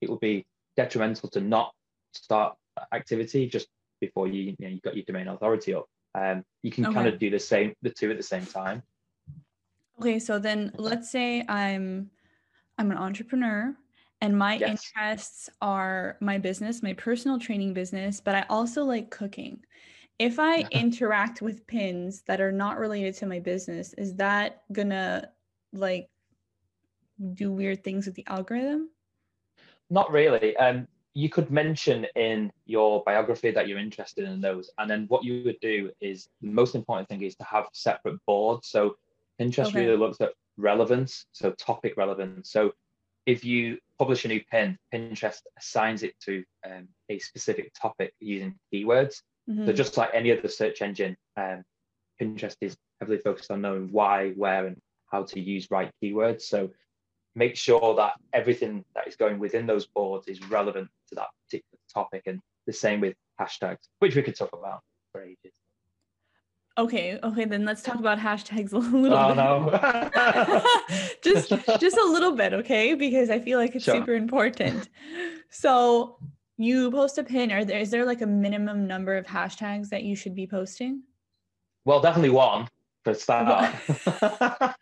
it 0.00 0.10
would 0.10 0.20
be 0.20 0.44
detrimental 0.76 1.28
to 1.30 1.40
not 1.40 1.72
start 2.14 2.54
activity 2.92 3.46
just 3.46 3.68
before 4.00 4.26
you 4.26 4.42
you 4.42 4.56
know 4.58 4.68
you 4.68 4.80
got 4.80 4.96
your 4.96 5.04
domain 5.04 5.28
authority 5.28 5.74
up. 5.74 5.86
Um, 6.14 6.44
you 6.62 6.70
can 6.70 6.86
okay. 6.86 6.94
kind 6.94 7.08
of 7.08 7.18
do 7.18 7.30
the 7.30 7.38
same 7.38 7.74
the 7.82 7.90
two 7.90 8.10
at 8.10 8.16
the 8.16 8.22
same 8.22 8.46
time. 8.46 8.82
Okay, 10.00 10.18
so 10.18 10.38
then 10.38 10.72
let's 10.76 11.10
say 11.10 11.44
I'm 11.48 12.10
I'm 12.78 12.90
an 12.90 12.98
entrepreneur 12.98 13.74
and 14.22 14.38
my 14.38 14.54
yes. 14.54 14.70
interests 14.70 15.50
are 15.60 16.16
my 16.20 16.38
business, 16.38 16.82
my 16.82 16.92
personal 16.92 17.40
training 17.40 17.74
business, 17.74 18.20
but 18.20 18.36
I 18.36 18.44
also 18.48 18.84
like 18.84 19.10
cooking. 19.10 19.64
If 20.18 20.38
I 20.38 20.64
interact 20.70 21.42
with 21.42 21.66
pins 21.66 22.22
that 22.28 22.40
are 22.40 22.52
not 22.52 22.78
related 22.78 23.14
to 23.16 23.26
my 23.26 23.40
business, 23.40 23.92
is 23.94 24.14
that 24.16 24.62
gonna 24.72 25.28
like 25.72 26.08
do 27.34 27.50
weird 27.50 27.82
things 27.82 28.06
with 28.06 28.14
the 28.14 28.24
algorithm? 28.28 28.90
Not 29.90 30.12
really. 30.12 30.56
Um, 30.56 30.86
you 31.14 31.28
could 31.28 31.50
mention 31.50 32.06
in 32.16 32.50
your 32.64 33.02
biography 33.04 33.50
that 33.50 33.68
you're 33.68 33.78
interested 33.78 34.24
in 34.24 34.40
those, 34.40 34.70
and 34.78 34.90
then 34.90 35.04
what 35.08 35.24
you 35.24 35.42
would 35.44 35.60
do 35.60 35.90
is 36.00 36.28
the 36.40 36.48
most 36.50 36.74
important 36.74 37.08
thing 37.08 37.22
is 37.22 37.36
to 37.36 37.44
have 37.44 37.66
separate 37.72 38.18
boards. 38.26 38.68
So 38.68 38.96
Pinterest 39.40 39.66
okay. 39.66 39.84
really 39.84 39.96
looks 39.96 40.20
at 40.20 40.32
relevance, 40.56 41.26
so 41.32 41.52
topic 41.52 41.94
relevance. 41.96 42.50
So 42.50 42.72
if 43.26 43.44
you 43.44 43.78
publish 43.98 44.24
a 44.24 44.28
new 44.28 44.42
pin, 44.50 44.78
Pinterest 44.92 45.40
assigns 45.58 46.02
it 46.02 46.14
to 46.24 46.42
um, 46.66 46.88
a 47.08 47.18
specific 47.18 47.72
topic 47.74 48.14
using 48.20 48.54
keywords. 48.72 49.22
Mm-hmm. 49.48 49.66
So 49.66 49.72
just 49.72 49.96
like 49.96 50.10
any 50.12 50.36
other 50.36 50.48
search 50.48 50.82
engine, 50.82 51.16
um, 51.36 51.62
Pinterest 52.20 52.56
is 52.60 52.76
heavily 53.00 53.18
focused 53.18 53.50
on 53.50 53.60
knowing 53.60 53.90
why, 53.92 54.30
where, 54.30 54.66
and 54.66 54.76
how 55.10 55.24
to 55.24 55.40
use 55.40 55.68
right 55.70 55.90
keywords. 56.02 56.42
So 56.42 56.70
make 57.34 57.56
sure 57.56 57.94
that 57.96 58.12
everything 58.32 58.84
that 58.94 59.06
is 59.08 59.16
going 59.16 59.38
within 59.38 59.66
those 59.66 59.86
boards 59.86 60.28
is 60.28 60.42
relevant 60.48 60.88
to 61.08 61.14
that 61.14 61.28
particular 61.44 61.78
topic. 61.92 62.22
And 62.26 62.40
the 62.66 62.72
same 62.72 63.00
with 63.00 63.14
hashtags, 63.40 63.88
which 64.00 64.14
we 64.16 64.22
could 64.22 64.36
talk 64.36 64.50
about. 64.52 64.80
for 65.12 65.22
ages. 65.22 65.52
Okay, 66.78 67.18
okay, 67.22 67.44
then 67.44 67.66
let's 67.66 67.82
talk 67.82 67.96
about 67.96 68.18
hashtags 68.18 68.72
a 68.72 68.78
little 68.78 69.02
bit. 69.02 69.12
Oh 69.12 69.28
bit. 69.28 69.36
no. 69.36 70.62
just 71.22 71.50
just 71.80 71.96
a 71.98 72.04
little 72.04 72.32
bit, 72.32 72.54
okay? 72.54 72.94
Because 72.94 73.28
I 73.28 73.40
feel 73.40 73.58
like 73.58 73.74
it's 73.74 73.84
Sure. 73.84 73.96
super 73.96 74.14
important. 74.14 74.88
So 75.50 76.16
you 76.56 76.90
post 76.90 77.18
a 77.18 77.24
pin, 77.24 77.52
are 77.52 77.64
there 77.64 77.78
is 77.80 77.90
there 77.90 78.06
like 78.06 78.22
a 78.22 78.26
minimum 78.26 78.86
number 78.86 79.16
of 79.18 79.26
hashtags 79.26 79.90
that 79.90 80.02
you 80.04 80.16
should 80.16 80.34
be 80.34 80.46
posting? 80.46 81.02
well, 81.84 82.00
definitely 82.00 82.30
one 82.30 82.68
for 83.04 83.12
start. 83.12 83.74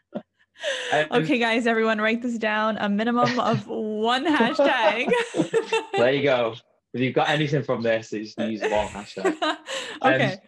Um, 0.92 1.06
Okay, 1.22 1.38
guys, 1.38 1.66
everyone 1.66 2.00
write 2.00 2.22
this 2.22 2.38
down. 2.38 2.76
A 2.78 2.88
minimum 2.88 3.38
of 3.40 3.66
one 3.66 4.26
hashtag. 4.36 5.10
there 5.92 6.12
you 6.12 6.22
go. 6.22 6.54
If 6.92 7.00
you've 7.00 7.14
got 7.14 7.28
anything 7.28 7.62
from 7.62 7.82
this, 7.82 8.10
just 8.10 8.36
use 8.40 8.60
one 8.62 8.88
hashtag. 8.88 9.40
Um, 10.02 10.12
okay. 10.12 10.38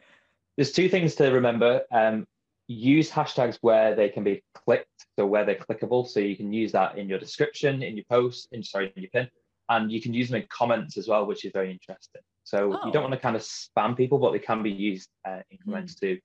There's 0.57 0.73
two 0.73 0.89
things 0.89 1.15
to 1.15 1.31
remember. 1.31 1.83
Um, 1.93 2.27
use 2.67 3.09
hashtags 3.09 3.59
where 3.61 3.95
they 3.95 4.09
can 4.09 4.25
be 4.25 4.43
clicked, 4.53 5.07
so 5.17 5.25
where 5.25 5.45
they're 5.45 5.55
clickable. 5.55 6.05
So 6.05 6.19
you 6.19 6.35
can 6.37 6.53
use 6.53 6.73
that 6.73 6.99
in 6.99 7.09
your 7.09 7.21
description, 7.21 7.85
in 7.85 7.97
your 7.97 8.05
post, 8.11 8.49
in 8.51 8.61
sorry, 8.65 8.93
in 8.97 9.03
your 9.05 9.11
pin, 9.11 9.29
and 9.69 9.93
you 9.93 10.03
can 10.03 10.13
use 10.13 10.31
them 10.31 10.41
in 10.43 10.49
comments 10.49 10.97
as 10.97 11.07
well, 11.07 11.27
which 11.27 11.45
is 11.45 11.53
very 11.53 11.71
interesting. 11.71 12.23
So 12.43 12.73
Oh. 12.77 12.87
you 12.87 12.93
don't 12.93 13.03
want 13.03 13.15
to 13.15 13.21
kind 13.21 13.37
of 13.37 13.43
spam 13.43 13.97
people, 13.97 14.19
but 14.19 14.33
they 14.33 14.41
can 14.41 14.65
be 14.65 14.71
used 14.73 15.11
uh, 15.25 15.43
in 15.53 15.59
comments 15.65 15.95
too. 15.95 16.19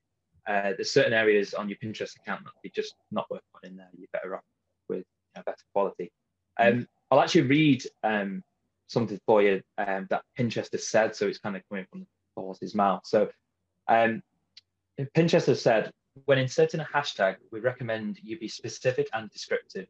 Uh, 0.48 0.72
there's 0.78 0.92
certain 0.92 1.14
areas 1.14 1.54
on 1.54 1.68
your 1.68 1.78
Pinterest 1.78 2.16
account 2.18 2.44
that 2.46 2.54
they 2.64 2.70
just 2.70 2.96
not 3.12 3.30
worth 3.30 3.42
putting 3.54 3.72
in 3.72 3.78
there. 3.78 3.90
You're 3.98 4.08
better 4.14 4.36
off 4.36 4.44
with 4.88 5.00
you 5.00 5.04
know, 5.36 5.44
better 5.46 5.64
quality. 5.74 6.12
Um, 6.60 6.88
I'll 7.12 7.20
actually 7.20 7.42
read 7.42 7.84
um, 8.04 8.44
something 8.88 9.20
for 9.26 9.42
you 9.42 9.62
um, 9.78 10.08
that 10.10 10.24
Pinterest 10.38 10.72
has 10.72 10.88
said, 10.88 11.16
so 11.16 11.28
it's 11.28 11.40
kind 11.40 11.56
of 11.56 11.64
coming 11.70 11.86
from 11.92 12.02
the 12.02 12.42
horse's 12.42 12.74
mouth. 12.74 13.02
So 13.06 13.30
um, 13.88 14.22
Pinterest 15.16 15.48
has 15.48 15.62
said, 15.62 15.92
when 16.26 16.40
inserting 16.40 16.80
a 16.80 16.86
hashtag, 16.86 17.36
we 17.52 17.60
recommend 17.60 18.20
you 18.24 18.40
be 18.40 18.48
specific 18.48 19.08
and 19.14 19.30
descriptive. 19.30 19.88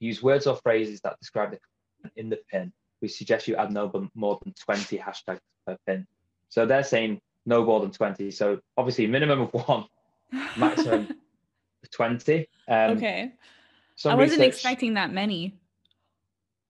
Use 0.00 0.22
words 0.22 0.46
or 0.46 0.56
phrases 0.56 1.00
that 1.02 1.18
describe 1.20 1.50
the 1.50 1.58
content 2.02 2.12
in 2.16 2.30
the 2.30 2.38
pin. 2.50 2.72
We 3.02 3.08
suggest 3.08 3.48
you 3.48 3.56
add 3.56 3.72
no 3.72 4.08
more 4.14 4.38
than 4.42 4.54
20 4.54 4.96
hashtags 4.98 5.40
per 5.66 5.76
pin. 5.86 6.06
So 6.48 6.64
they're 6.64 6.84
saying 6.84 7.20
no 7.48 7.64
more 7.64 7.80
than 7.80 7.90
20. 7.90 8.30
So 8.30 8.60
obviously 8.76 9.06
minimum 9.06 9.40
of 9.40 9.54
one, 9.54 9.86
maximum 10.56 11.08
20. 11.90 12.46
Um, 12.68 12.76
okay. 12.96 13.32
I 14.04 14.14
wasn't 14.14 14.40
research- 14.40 14.46
expecting 14.54 14.94
that 14.94 15.12
many. 15.12 15.56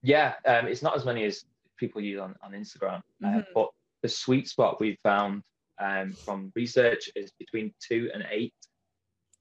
Yeah, 0.03 0.35
um, 0.47 0.67
it's 0.69 0.81
not 0.83 0.97
as 0.97 1.05
many 1.05 1.25
as 1.25 1.45
people 1.77 2.01
use 2.01 2.21
on, 2.21 2.35
on 2.43 2.53
Instagram, 2.53 3.03
uh, 3.25 3.27
Mhm. 3.29 3.45
but 3.55 3.69
the 4.03 4.09
sweet 4.09 4.49
spot 4.49 4.81
we've 4.81 4.99
found 5.03 5.43
um, 5.81 6.13
from 6.13 6.53
research 6.55 7.11
is 7.17 7.33
between 7.39 7.73
two 7.81 8.11
and 8.15 8.25
eight. 8.31 8.55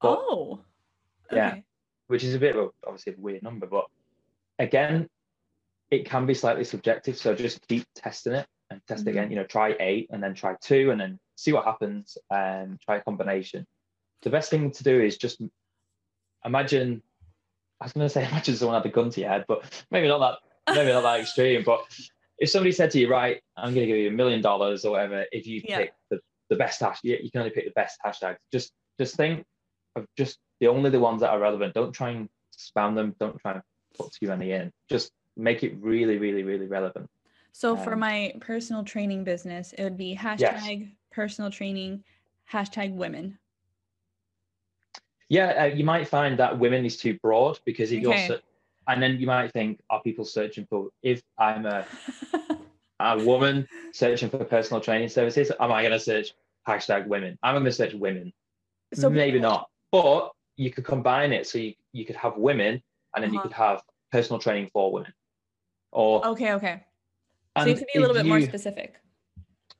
But- 0.02 0.18
oh. 0.20 0.60
yeah. 1.32 1.56
Which 2.08 2.24
is 2.24 2.34
a 2.34 2.38
bit 2.38 2.56
of 2.56 2.64
a, 2.64 2.68
obviously 2.86 3.12
a 3.12 3.20
weird 3.20 3.42
number, 3.42 3.66
but 3.66 3.84
again, 4.58 5.08
it 5.90 6.04
can 6.06 6.24
be 6.26 6.32
slightly 6.34 6.64
subjective. 6.64 7.16
So 7.18 7.34
just 7.34 7.66
keep 7.68 7.84
testing 7.94 8.32
it 8.34 8.46
and 8.70 8.80
test 8.88 9.04
Mhm. 9.04 9.08
again. 9.10 9.30
You 9.30 9.36
know, 9.36 9.44
try 9.44 9.76
eight 9.78 10.08
and 10.10 10.22
then 10.22 10.34
try 10.34 10.54
two 10.62 10.90
and 10.90 10.98
then 11.00 11.18
see 11.38 11.52
what 11.52 11.64
happens 11.64 12.18
and 12.30 12.80
try 12.80 12.96
a 12.96 13.00
combination. 13.00 13.64
The 14.22 14.30
best 14.30 14.50
thing 14.50 14.72
to 14.72 14.82
do 14.82 15.00
is 15.00 15.16
just 15.16 15.40
imagine. 16.44 17.00
I 17.80 17.84
was 17.84 17.92
going 17.92 18.06
to 18.06 18.12
say 18.12 18.26
imagine 18.28 18.56
someone 18.56 18.76
had 18.82 18.90
a 18.90 18.92
gun 18.92 19.10
to 19.10 19.20
your 19.20 19.30
head, 19.30 19.44
but 19.46 19.62
maybe 19.90 20.08
not 20.08 20.18
that. 20.18 20.74
Maybe 20.74 20.92
not 20.92 21.02
that 21.02 21.20
extreme. 21.20 21.62
But 21.64 21.80
if 22.38 22.50
somebody 22.50 22.72
said 22.72 22.90
to 22.90 22.98
you, 22.98 23.08
"Right, 23.08 23.40
I'm 23.56 23.72
going 23.72 23.86
to 23.86 23.92
give 23.92 23.96
you 23.96 24.08
a 24.08 24.12
million 24.12 24.42
dollars 24.42 24.84
or 24.84 24.92
whatever," 24.92 25.24
if 25.32 25.46
you 25.46 25.62
Yeah. 25.64 25.78
pick 25.78 25.94
the, 26.10 26.18
the 26.50 26.56
best 26.56 26.80
hash, 26.80 26.98
you, 27.04 27.16
you 27.22 27.30
can 27.30 27.40
only 27.42 27.52
pick 27.52 27.64
the 27.66 27.70
best 27.70 27.98
hashtags. 28.04 28.38
Just 28.52 28.72
just 28.98 29.16
think 29.16 29.44
of 29.96 30.06
just 30.16 30.38
the 30.60 30.66
only 30.66 30.90
the 30.90 31.00
ones 31.00 31.20
that 31.20 31.30
are 31.30 31.38
relevant. 31.38 31.72
Don't 31.72 31.92
try 31.92 32.10
and 32.10 32.28
spam 32.52 32.96
them. 32.96 33.14
Don't 33.20 33.38
try 33.38 33.52
and 33.52 33.62
put 33.96 34.12
too 34.12 34.26
many 34.26 34.50
in. 34.50 34.72
Just 34.90 35.12
make 35.36 35.62
it 35.62 35.76
really, 35.80 36.18
really, 36.18 36.42
really 36.42 36.66
relevant. 36.66 37.08
So 37.52 37.76
for 37.76 37.92
Um, 37.94 38.00
my 38.00 38.34
personal 38.40 38.82
training 38.84 39.22
business, 39.24 39.72
it 39.72 39.84
would 39.84 39.96
be 39.96 40.16
hashtag 40.16 40.92
personal 41.18 41.50
training, 41.50 42.04
hashtag 42.52 42.94
women. 42.94 43.36
Yeah, 45.28 45.48
uh, 45.62 45.64
you 45.64 45.84
might 45.84 46.06
find 46.06 46.38
that 46.38 46.56
women 46.60 46.84
is 46.84 46.96
too 46.96 47.18
broad 47.20 47.58
because 47.66 47.90
if 47.90 48.06
Okay. 48.06 48.28
you're, 48.28 48.38
and 48.86 49.02
then 49.02 49.18
you 49.18 49.26
might 49.26 49.52
think, 49.52 49.80
are 49.90 50.00
people 50.00 50.24
searching 50.24 50.64
for? 50.70 50.90
If 51.02 51.20
I'm 51.36 51.66
a 51.66 51.88
a 53.00 53.18
woman 53.18 53.66
searching 53.92 54.30
for 54.30 54.44
personal 54.44 54.80
training 54.80 55.08
services, 55.08 55.50
am 55.58 55.72
I 55.72 55.82
going 55.82 55.92
to 55.92 55.98
search 55.98 56.28
hashtag 56.68 57.08
women? 57.08 57.36
I'm 57.42 57.54
going 57.56 57.64
to 57.64 57.72
search 57.72 57.94
women. 57.94 58.32
so 58.94 59.10
Maybe 59.10 59.40
not, 59.40 59.68
but 59.90 60.30
you 60.56 60.70
could 60.70 60.84
combine 60.84 61.32
it 61.32 61.48
so 61.48 61.58
you, 61.58 61.74
you 61.92 62.04
could 62.06 62.16
have 62.16 62.36
women 62.36 62.80
and 63.14 63.24
then 63.24 63.32
you 63.32 63.40
Uh-huh. 63.40 63.48
could 63.48 63.56
have 63.56 63.82
personal 64.12 64.38
training 64.38 64.70
for 64.72 64.92
women. 64.92 65.12
Or 65.90 66.24
Okay, 66.26 66.52
okay. 66.52 66.84
So 67.58 67.66
you 67.66 67.74
to 67.74 67.86
be 67.92 67.98
a 67.98 68.00
little 68.00 68.14
bit 68.14 68.26
more 68.26 68.40
specific. 68.40 69.00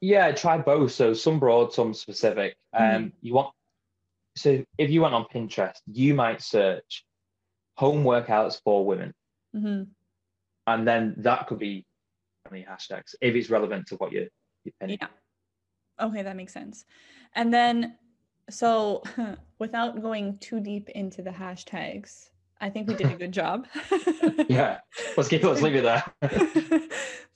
Yeah, 0.00 0.32
try 0.32 0.58
both. 0.58 0.92
So 0.92 1.12
some 1.12 1.38
broad, 1.38 1.72
some 1.72 1.92
specific. 1.94 2.56
Um, 2.72 2.84
Mhm. 2.84 3.12
you 3.20 3.34
want 3.34 3.54
so 4.36 4.64
if 4.78 4.90
you 4.90 5.02
went 5.02 5.14
on 5.14 5.24
Pinterest, 5.24 5.80
you 5.86 6.14
might 6.14 6.40
search 6.40 7.04
home 7.76 8.04
workouts 8.04 8.60
for 8.62 8.84
women, 8.86 9.12
hmm 9.52 9.82
and 10.66 10.86
then 10.86 11.14
that 11.18 11.46
could 11.48 11.58
be 11.58 11.84
how 12.44 12.52
many 12.52 12.64
hashtags 12.64 13.14
if 13.20 13.34
it's 13.34 13.50
relevant 13.50 13.86
to 13.88 13.96
what 13.96 14.12
you're, 14.12 14.28
you're 14.64 14.74
pinning. 14.78 14.98
Yeah. 15.00 15.08
Okay, 16.06 16.22
that 16.22 16.36
makes 16.36 16.52
sense. 16.52 16.84
And 17.34 17.52
then, 17.52 17.98
so 18.50 19.02
without 19.58 20.00
going 20.00 20.38
too 20.38 20.60
deep 20.60 20.88
into 20.90 21.22
the 21.22 21.30
hashtags, 21.30 22.30
I 22.60 22.70
think 22.70 22.88
we 22.88 22.94
did 22.94 23.10
a 23.10 23.16
good 23.16 23.32
job. 23.32 23.66
Yeah, 24.48 24.78
let's 25.16 25.28
keep 25.28 25.42
let's 25.44 25.60
leave 25.60 25.74
it 25.74 25.82
there. 25.82 26.02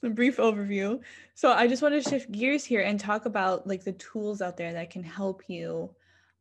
a 0.03 0.09
brief 0.09 0.37
overview. 0.37 0.99
So 1.35 1.51
I 1.51 1.67
just 1.67 1.81
want 1.81 1.93
to 1.93 2.01
shift 2.01 2.31
gears 2.31 2.65
here 2.65 2.81
and 2.81 2.99
talk 2.99 3.25
about 3.25 3.67
like 3.67 3.83
the 3.83 3.91
tools 3.93 4.41
out 4.41 4.57
there 4.57 4.73
that 4.73 4.89
can 4.89 5.03
help 5.03 5.43
you 5.47 5.91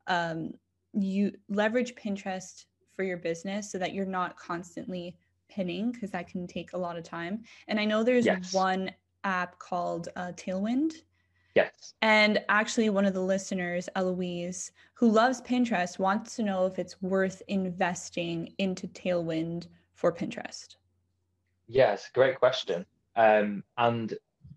um 0.06 0.52
you 0.94 1.32
leverage 1.48 1.94
Pinterest 1.94 2.64
for 2.94 3.02
your 3.02 3.18
business 3.18 3.70
so 3.70 3.78
that 3.78 3.92
you're 3.94 4.06
not 4.06 4.36
constantly 4.36 5.16
pinning 5.48 5.92
because 5.92 6.10
that 6.10 6.28
can 6.28 6.46
take 6.46 6.72
a 6.72 6.78
lot 6.78 6.96
of 6.96 7.04
time. 7.04 7.42
And 7.68 7.78
I 7.78 7.84
know 7.84 8.02
there's 8.02 8.24
Yes. 8.26 8.52
one 8.54 8.90
app 9.24 9.58
called 9.58 10.08
uh, 10.16 10.32
Tailwind. 10.32 10.92
Yes. 11.54 11.94
And 12.02 12.40
actually, 12.48 12.90
one 12.90 13.04
of 13.04 13.14
the 13.14 13.20
listeners, 13.20 13.88
Eloise, 13.96 14.72
who 14.94 15.10
loves 15.10 15.40
Pinterest, 15.42 15.98
wants 15.98 16.36
to 16.36 16.42
know 16.42 16.66
if 16.66 16.78
it's 16.78 17.00
worth 17.02 17.42
investing 17.48 18.54
into 18.58 18.86
Tailwind 18.88 19.66
for 19.94 20.12
Pinterest. 20.12 20.76
Yes, 21.68 22.10
great 22.12 22.38
question. 22.38 22.84
Um, 23.16 23.62
and 23.78 24.14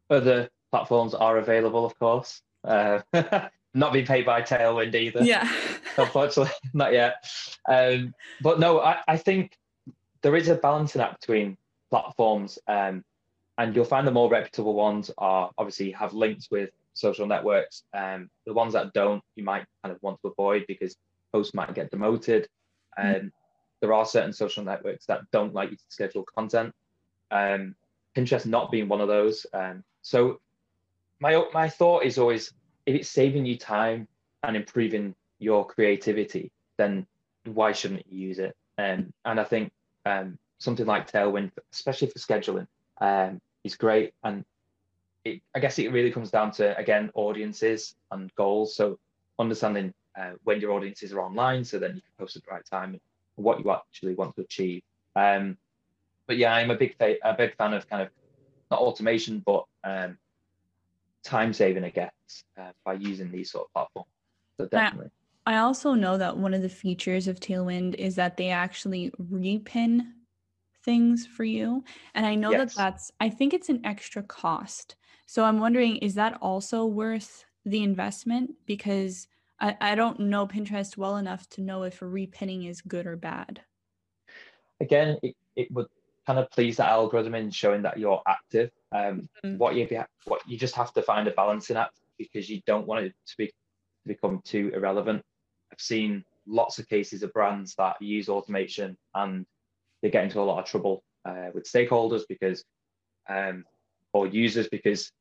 other 0.10 0.50
platforms 0.72 1.14
are 1.14 1.38
available, 1.38 1.86
of 1.86 1.98
course. 2.00 2.42
Uh, 2.64 3.02
not 3.74 3.94
being 3.94 4.06
paid 4.06 4.26
by 4.26 4.42
Tailwind 4.42 4.96
either. 4.96 5.24
Yeah. 5.24 5.52
unfortunately 5.98 6.54
not 6.74 6.94
yet 6.94 7.26
um 7.70 8.14
but 8.42 8.60
no 8.60 8.80
I, 8.80 8.98
I 9.08 9.18
think 9.18 9.58
there 10.22 10.36
is 10.36 10.48
a 10.48 10.56
balancing 10.56 11.02
act 11.02 11.22
between 11.22 11.58
platforms 11.90 12.60
um 12.68 13.04
and 13.58 13.76
you'll 13.76 13.86
find 13.86 14.06
the 14.06 14.12
more 14.12 14.30
reputable 14.30 14.74
ones 14.74 15.12
are 15.18 15.52
obviously 15.58 15.92
have 15.92 16.14
links 16.14 16.50
with 16.52 16.72
social 16.96 17.28
networks 17.28 17.84
um 17.94 18.30
the 18.46 18.54
ones 18.54 18.74
that 18.74 18.92
don't 18.94 19.22
you 19.36 19.44
might 19.44 19.66
kind 19.84 19.96
of 19.96 20.02
want 20.02 20.20
to 20.22 20.30
avoid 20.30 20.66
because 20.68 20.96
posts 21.32 21.54
might 21.54 21.76
get 21.76 21.92
demoted 21.92 22.48
um 22.98 23.32
there 23.82 23.94
are 23.94 24.06
certain 24.06 24.34
social 24.34 24.64
networks 24.64 25.06
that 25.06 25.22
don't 25.32 25.54
like 25.54 25.70
you 25.70 25.78
to 25.78 25.84
schedule 25.90 26.26
content 26.36 26.74
um 27.32 27.76
pinterest 28.18 28.46
not 28.48 28.72
being 28.72 28.88
one 28.88 29.02
of 29.02 29.08
those 29.08 29.46
um 29.54 29.84
so 30.02 30.40
my 31.20 31.44
my 31.54 31.70
thought 31.70 32.04
is 32.04 32.18
always 32.18 32.54
if 32.86 32.96
it's 32.96 33.10
saving 33.10 33.46
you 33.46 33.58
time 33.58 34.08
and 34.44 34.56
improving 34.56 35.16
your 35.40 35.66
creativity, 35.66 36.52
then 36.78 37.06
why 37.46 37.72
shouldn't 37.72 38.06
you 38.08 38.28
use 38.28 38.40
it? 38.40 38.56
Um, 38.78 39.14
and 39.24 39.40
I 39.40 39.44
think 39.44 39.72
um, 40.06 40.38
something 40.60 40.86
like 40.86 41.12
Tailwind, 41.12 41.52
especially 41.74 42.10
for 42.10 42.20
scheduling, 42.20 42.68
um, 43.02 43.42
is 43.64 43.76
great. 43.76 44.14
And 44.24 44.46
it, 45.26 45.42
I 45.56 45.60
guess 45.60 45.78
it 45.80 45.92
really 45.92 46.12
comes 46.12 46.32
down 46.32 46.52
to 46.52 46.78
again 46.78 47.12
audiences 47.16 47.96
and 48.12 48.34
goals. 48.36 48.76
So 48.76 49.00
understanding 49.40 49.94
uh, 50.18 50.32
when 50.44 50.62
your 50.62 50.72
audiences 50.72 51.12
are 51.12 51.22
online, 51.22 51.66
so 51.66 51.80
then 51.80 51.96
you 51.96 52.02
can 52.02 52.14
post 52.18 52.36
at 52.38 52.44
the 52.44 52.52
right 52.52 52.66
time 52.72 52.92
and 52.92 53.02
what 53.36 53.64
you 53.64 53.72
actually 53.72 54.14
want 54.14 54.36
to 54.36 54.44
achieve. 54.44 54.82
Um, 55.16 55.58
but 56.28 56.38
yeah, 56.38 56.54
I'm 56.54 56.72
a 56.72 56.78
big 56.78 56.96
fa- 56.98 57.18
a 57.24 57.34
big 57.34 57.56
fan 57.58 57.74
of 57.74 57.90
kind 57.90 58.04
of 58.04 58.10
not 58.72 58.80
automation, 58.80 59.44
but 59.46 59.66
um, 59.84 60.18
time 61.24 61.54
saving, 61.54 61.84
I 61.84 61.90
guess, 61.90 62.12
uh, 62.58 62.72
by 62.86 62.94
using 62.94 63.32
these 63.32 63.52
sort 63.52 63.68
of 63.68 63.74
platforms. 63.74 64.10
So 64.58 64.68
definitely. 64.68 65.10
I 65.48 65.58
also 65.58 65.94
know 65.94 66.18
that 66.18 66.38
one 66.38 66.56
of 66.56 66.64
the 66.64 66.70
features 66.70 67.28
of 67.28 67.40
Tailwind 67.40 67.96
is 67.96 68.16
that 68.16 68.38
they 68.38 68.50
actually 68.50 69.12
repin 69.22 70.02
things 70.84 71.28
for 71.28 71.44
you. 71.44 71.84
And 72.16 72.26
I 72.26 72.34
know 72.36 72.52
Yes. 72.52 72.74
that 72.74 72.76
that's, 72.76 73.12
I 73.20 73.30
think 73.30 73.54
it's 73.54 73.70
an 73.70 73.86
extra 73.86 74.24
cost. 74.24 74.96
So 75.26 75.44
I'm 75.44 75.60
wondering, 75.60 75.98
is 75.98 76.16
that 76.16 76.38
also 76.42 76.86
worth 76.86 77.46
the 77.66 77.84
investment 77.84 78.54
because 78.66 79.28
I, 79.60 79.76
I 79.82 79.96
don't 79.96 80.20
know 80.20 80.48
Pinterest 80.48 80.98
well 80.98 81.18
enough 81.18 81.50
to 81.52 81.62
know 81.62 81.84
if 81.84 82.00
repinning 82.00 82.70
is 82.70 82.82
good 82.82 83.08
or 83.08 83.16
bad. 83.16 83.62
Again, 84.80 85.18
it, 85.24 85.36
it 85.56 85.72
would 85.72 85.88
kind 86.28 86.40
of 86.40 86.50
please 86.52 86.78
the 86.78 86.86
algorithm 86.86 87.36
in 87.36 87.52
showing 87.52 87.82
that 87.84 87.98
you're 87.98 88.22
active. 88.28 88.72
Um, 88.92 89.30
mm-hmm. 89.44 89.58
What 89.58 89.76
you 89.76 89.88
what 90.26 90.42
you 90.48 90.58
just 90.58 90.76
have 90.76 90.94
to 90.94 91.02
find 91.02 91.28
a 91.28 91.32
balancing 91.32 91.78
act 91.78 92.00
because 92.18 92.50
you 92.50 92.62
don't 92.66 92.88
want 92.88 93.06
it 93.06 93.14
to 93.28 93.36
be 93.38 93.48
to 93.48 93.54
become 94.08 94.42
too 94.44 94.72
irrelevant. 94.74 95.24
I've 95.72 95.80
seen 95.80 96.24
lots 96.48 96.78
of 96.78 96.88
cases 96.88 97.24
of 97.24 97.34
brands 97.34 97.76
that 97.76 98.02
use 98.02 98.30
automation 98.30 98.98
and 99.16 99.46
they 100.02 100.10
get 100.10 100.26
into 100.26 100.40
a 100.40 100.44
lot 100.44 100.60
of 100.60 100.66
trouble 100.70 101.04
uh, 101.26 101.48
with 101.54 101.64
stakeholders 101.64 102.22
because 102.30 102.64
um, 103.30 103.64
or 104.16 104.28
users 104.28 104.68
because 104.70 105.12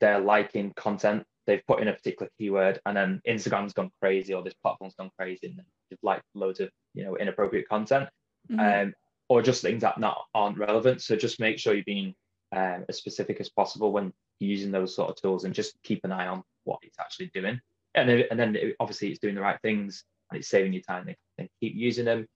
they're 0.00 0.20
liking 0.20 0.72
content 0.74 1.24
they've 1.46 1.66
put 1.66 1.80
in 1.80 1.88
a 1.88 1.92
particular 1.92 2.30
keyword 2.38 2.80
and 2.86 2.96
then 2.96 3.20
Instagram's 3.26 3.72
gone 3.72 3.90
crazy 4.00 4.32
or 4.32 4.42
this 4.42 4.54
platform's 4.62 4.94
gone 4.94 5.10
crazy 5.18 5.48
and 5.48 5.60
they've 5.90 5.98
liked 6.02 6.24
loads 6.34 6.60
of 6.60 6.70
you 6.94 7.04
know 7.04 7.16
inappropriate 7.16 7.68
content 7.68 8.08
mm-hmm. 8.50 8.60
um, 8.88 8.94
or 9.28 9.42
just 9.42 9.62
things 9.62 9.82
that 9.82 9.98
not 9.98 10.24
aren't 10.34 10.58
relevant. 10.58 11.02
So 11.02 11.16
just 11.16 11.40
make 11.40 11.58
sure 11.58 11.74
you're 11.74 11.84
being 11.84 12.14
um, 12.54 12.84
as 12.88 12.98
specific 12.98 13.40
as 13.40 13.48
possible 13.48 13.92
when 13.92 14.12
using 14.40 14.70
those 14.70 14.94
sort 14.94 15.10
of 15.10 15.16
tools 15.16 15.44
and 15.44 15.54
just 15.54 15.74
keep 15.82 16.04
an 16.04 16.12
eye 16.12 16.26
on 16.26 16.42
what 16.64 16.80
it's 16.82 16.98
actually 16.98 17.30
doing. 17.34 17.60
And 17.94 18.08
then, 18.08 18.24
and 18.30 18.38
then 18.38 18.56
it, 18.56 18.76
obviously 18.80 19.08
it's 19.08 19.20
doing 19.20 19.34
the 19.34 19.40
right 19.40 19.58
things 19.62 20.04
and 20.30 20.38
it's 20.38 20.48
saving 20.48 20.72
you 20.72 20.82
time 20.82 21.04
then, 21.06 21.16
then 21.38 21.48
keep 21.60 21.74
using 21.74 22.04
them. 22.04 22.26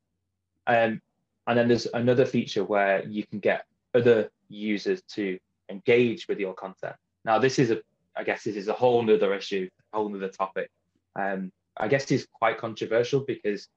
Um, 0.67 1.01
and 1.47 1.59
then 1.59 1.69
there's 1.69 1.87
another 1.87 2.25
feature 2.25 2.65
where 2.65 3.05
you 3.07 3.27
can 3.27 3.39
get 3.39 3.67
other 3.95 4.31
users 4.49 5.03
to 5.15 5.39
engage 5.71 6.27
with 6.29 6.39
your 6.39 6.55
content 6.55 6.97
now 7.25 7.39
this 7.39 7.59
is 7.59 7.71
a 7.71 7.81
I 8.17 8.25
guess 8.25 8.45
this 8.45 8.57
is 8.57 8.69
a 8.69 8.73
whole 8.73 9.03
nother 9.03 9.35
issue, 9.35 9.69
a 9.93 9.97
whole 9.97 10.09
nother 10.09 10.29
topic. 10.29 10.71
Um, 11.19 11.53
I 11.77 11.89
guess 11.89 12.11
it's 12.11 12.27
quite 12.33 12.59
controversial 12.59 13.21
because 13.21 13.69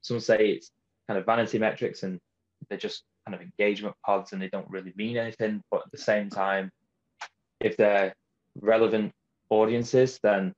some 0.00 0.18
say 0.18 0.52
it's 0.52 0.70
kind 1.06 1.18
of 1.18 1.26
vanity 1.26 1.58
metrics 1.58 2.02
and 2.02 2.18
they're 2.68 2.78
just 2.78 3.04
kind 3.26 3.34
of 3.34 3.42
engagement 3.42 3.94
pods 4.04 4.32
and 4.32 4.40
they 4.40 4.48
don't 4.48 4.68
really 4.70 4.94
mean 4.96 5.18
anything. 5.18 5.62
But 5.70 5.82
at 5.84 5.92
the 5.92 5.98
same 5.98 6.30
time, 6.30 6.70
if 7.60 7.76
they're 7.76 8.14
relevant 8.60 9.12
audiences, 9.50 10.18
then 10.22 10.54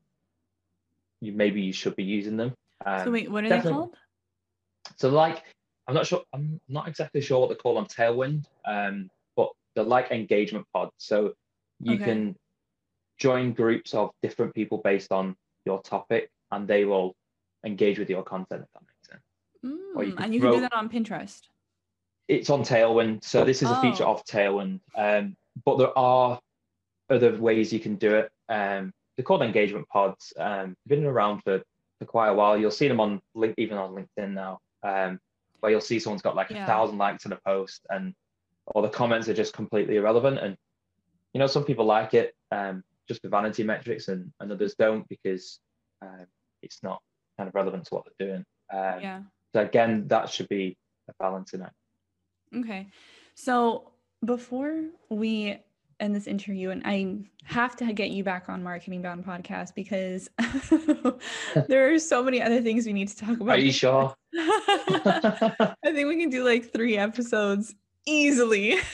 you 1.20 1.33
maybe 1.33 1.61
you 1.61 1.73
should 1.73 1.97
be 1.97 2.05
using 2.05 2.37
them. 2.37 2.55
Um, 2.87 3.05
so 3.05 3.11
wait, 3.11 3.31
what 3.31 3.44
are 3.44 3.49
they 3.49 3.61
called? 3.61 3.97
So 4.97 5.09
like, 5.09 5.42
I'm 5.88 5.94
not 5.94 6.07
sure. 6.07 6.23
I'm 6.33 6.61
not 6.68 6.87
exactly 6.87 7.20
sure 7.20 7.40
what 7.40 7.49
they're 7.49 7.57
called 7.57 7.79
on 7.79 7.87
Tailwind, 7.87 8.44
um, 8.64 9.11
they're 9.74 9.84
like 9.84 10.10
engagement 10.10 10.66
pods. 10.72 10.92
So 10.98 11.34
you 11.80 11.94
okay. 11.94 12.04
can 12.04 12.37
join 13.18 13.52
groups 13.52 13.94
of 13.94 14.10
different 14.22 14.54
people 14.54 14.78
based 14.78 15.12
on 15.12 15.37
your 15.64 15.80
topic 15.82 16.30
and 16.50 16.66
they 16.66 16.84
will 16.84 17.14
engage 17.64 17.98
with 17.98 18.10
your 18.10 18.22
content 18.22 18.62
if 18.62 18.68
that 18.72 18.82
makes 18.82 19.08
sense 19.08 19.22
mm, 19.64 20.06
you 20.06 20.14
and 20.18 20.34
you 20.34 20.40
can 20.40 20.52
do 20.52 20.60
that 20.60 20.74
on 20.74 20.88
pinterest 20.88 21.42
it's 22.28 22.50
on 22.50 22.62
tailwind 22.62 23.22
so 23.24 23.44
this 23.44 23.62
is 23.62 23.70
a 23.70 23.80
feature 23.80 24.04
oh. 24.04 24.14
of 24.14 24.24
tailwind 24.24 24.80
um, 24.96 25.37
but 25.64 25.78
there 25.78 25.96
are 25.96 26.38
other 27.10 27.37
ways 27.37 27.72
you 27.72 27.80
can 27.80 27.96
do 27.96 28.14
it 28.14 28.30
um, 28.48 28.92
they're 29.16 29.24
called 29.24 29.42
engagement 29.42 29.88
pods 29.88 30.32
um, 30.38 30.76
been 30.87 31.04
around 31.04 31.40
for, 31.42 31.62
for 31.98 32.04
quite 32.04 32.28
a 32.28 32.34
while 32.34 32.58
you'll 32.58 32.70
see 32.70 32.88
them 32.88 33.00
on 33.00 33.20
link 33.34 33.54
even 33.58 33.78
on 33.78 33.94
linkedin 33.94 34.32
now 34.32 34.58
um, 34.82 35.18
where 35.60 35.70
you'll 35.70 35.80
see 35.80 35.98
someone's 35.98 36.22
got 36.22 36.37
like 36.37 36.50
yeah. 36.50 36.64
a 36.64 36.66
thousand 36.66 36.98
likes 36.98 37.24
on 37.24 37.32
a 37.32 37.38
post 37.46 37.87
and 37.90 38.14
all 38.66 38.83
the 38.83 38.88
comments 38.88 39.29
are 39.29 39.35
just 39.35 39.53
completely 39.53 39.96
irrelevant 39.96 40.38
and 40.38 40.57
you 41.33 41.38
know 41.38 41.46
some 41.46 41.64
people 41.64 41.85
like 41.85 42.14
it 42.14 42.35
um, 42.53 42.83
just 43.09 43.20
for 43.20 43.29
vanity 43.29 43.62
metrics 43.62 44.09
and, 44.09 44.33
and 44.40 44.53
others 44.53 44.74
don't 44.79 45.07
because 45.09 45.61
um, 46.03 46.27
it's 46.62 46.83
not 46.83 47.00
kind 47.37 47.48
of 47.48 47.55
relevant 47.55 47.85
to 47.87 47.94
what 47.94 48.05
they're 48.05 48.29
doing. 48.29 48.44
Um, 48.72 49.00
yeah. 49.00 49.20
So 49.55 49.62
again, 49.62 50.09
that 50.09 50.29
should 50.31 50.48
be 50.48 50.77
a 51.09 51.12
balancing 51.20 51.62
act. 51.62 51.74
Okay. 52.57 52.88
So 53.35 53.92
before 54.24 54.85
we 55.11 55.59
end 56.00 56.14
this 56.14 56.27
interview, 56.27 56.70
and 56.70 56.83
I 56.85 57.18
have 57.44 57.77
to 57.77 57.92
get 57.92 58.11
you 58.11 58.24
back 58.24 58.48
on 58.48 58.62
Marketing 58.62 59.03
Bound 59.03 59.24
podcast 59.24 59.74
because 59.74 60.29
there 61.68 61.92
are 61.92 61.98
so 61.98 62.22
many 62.22 62.42
other 62.42 62.61
things 62.62 62.87
we 62.87 62.92
need 62.92 63.09
to 63.09 63.16
talk 63.16 63.40
about. 63.40 63.57
Are 63.57 63.59
you 63.59 63.72
sure? 63.72 64.14
I 64.37 65.74
think 65.85 66.09
we 66.09 66.18
can 66.18 66.31
do 66.31 66.44
like 66.44 66.72
three 66.72 66.96
episodes 66.96 67.74
easily. 68.07 68.79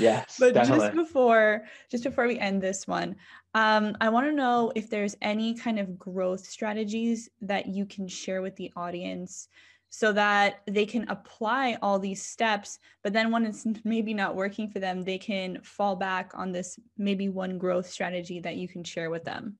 Yes. 0.00 0.38
but 0.40 0.54
definitely. 0.54 0.86
just 0.86 0.96
before 0.96 1.64
just 1.88 2.02
before 2.02 2.26
we 2.26 2.36
end 2.36 2.60
this 2.60 2.88
one, 2.88 3.14
um, 3.54 3.96
I 4.00 4.08
want 4.08 4.26
to 4.26 4.32
know 4.32 4.72
if 4.74 4.90
there's 4.90 5.16
any 5.22 5.54
kind 5.54 5.78
of 5.78 5.96
growth 5.96 6.44
strategies 6.44 7.28
that 7.42 7.66
you 7.66 7.86
can 7.86 8.08
share 8.08 8.42
with 8.42 8.56
the 8.56 8.72
audience 8.74 9.48
so 9.90 10.12
that 10.12 10.60
they 10.66 10.84
can 10.84 11.08
apply 11.08 11.78
all 11.80 11.98
these 11.98 12.22
steps, 12.22 12.78
but 13.02 13.12
then 13.12 13.30
when 13.30 13.46
it's 13.46 13.66
maybe 13.84 14.14
not 14.14 14.34
working 14.34 14.68
for 14.68 14.80
them, 14.80 15.02
they 15.02 15.18
can 15.18 15.60
fall 15.62 15.96
back 15.96 16.32
on 16.34 16.52
this 16.52 16.78
maybe 16.96 17.28
one 17.28 17.58
growth 17.58 17.88
strategy 17.88 18.40
that 18.40 18.56
you 18.56 18.68
can 18.68 18.84
share 18.84 19.10
with 19.10 19.24
them. 19.24 19.56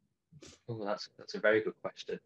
Oh, 0.69 0.85
that's 0.85 1.09
that's 1.19 1.35
a 1.35 1.41
very 1.41 1.61
good 1.61 1.75
question. 1.83 2.19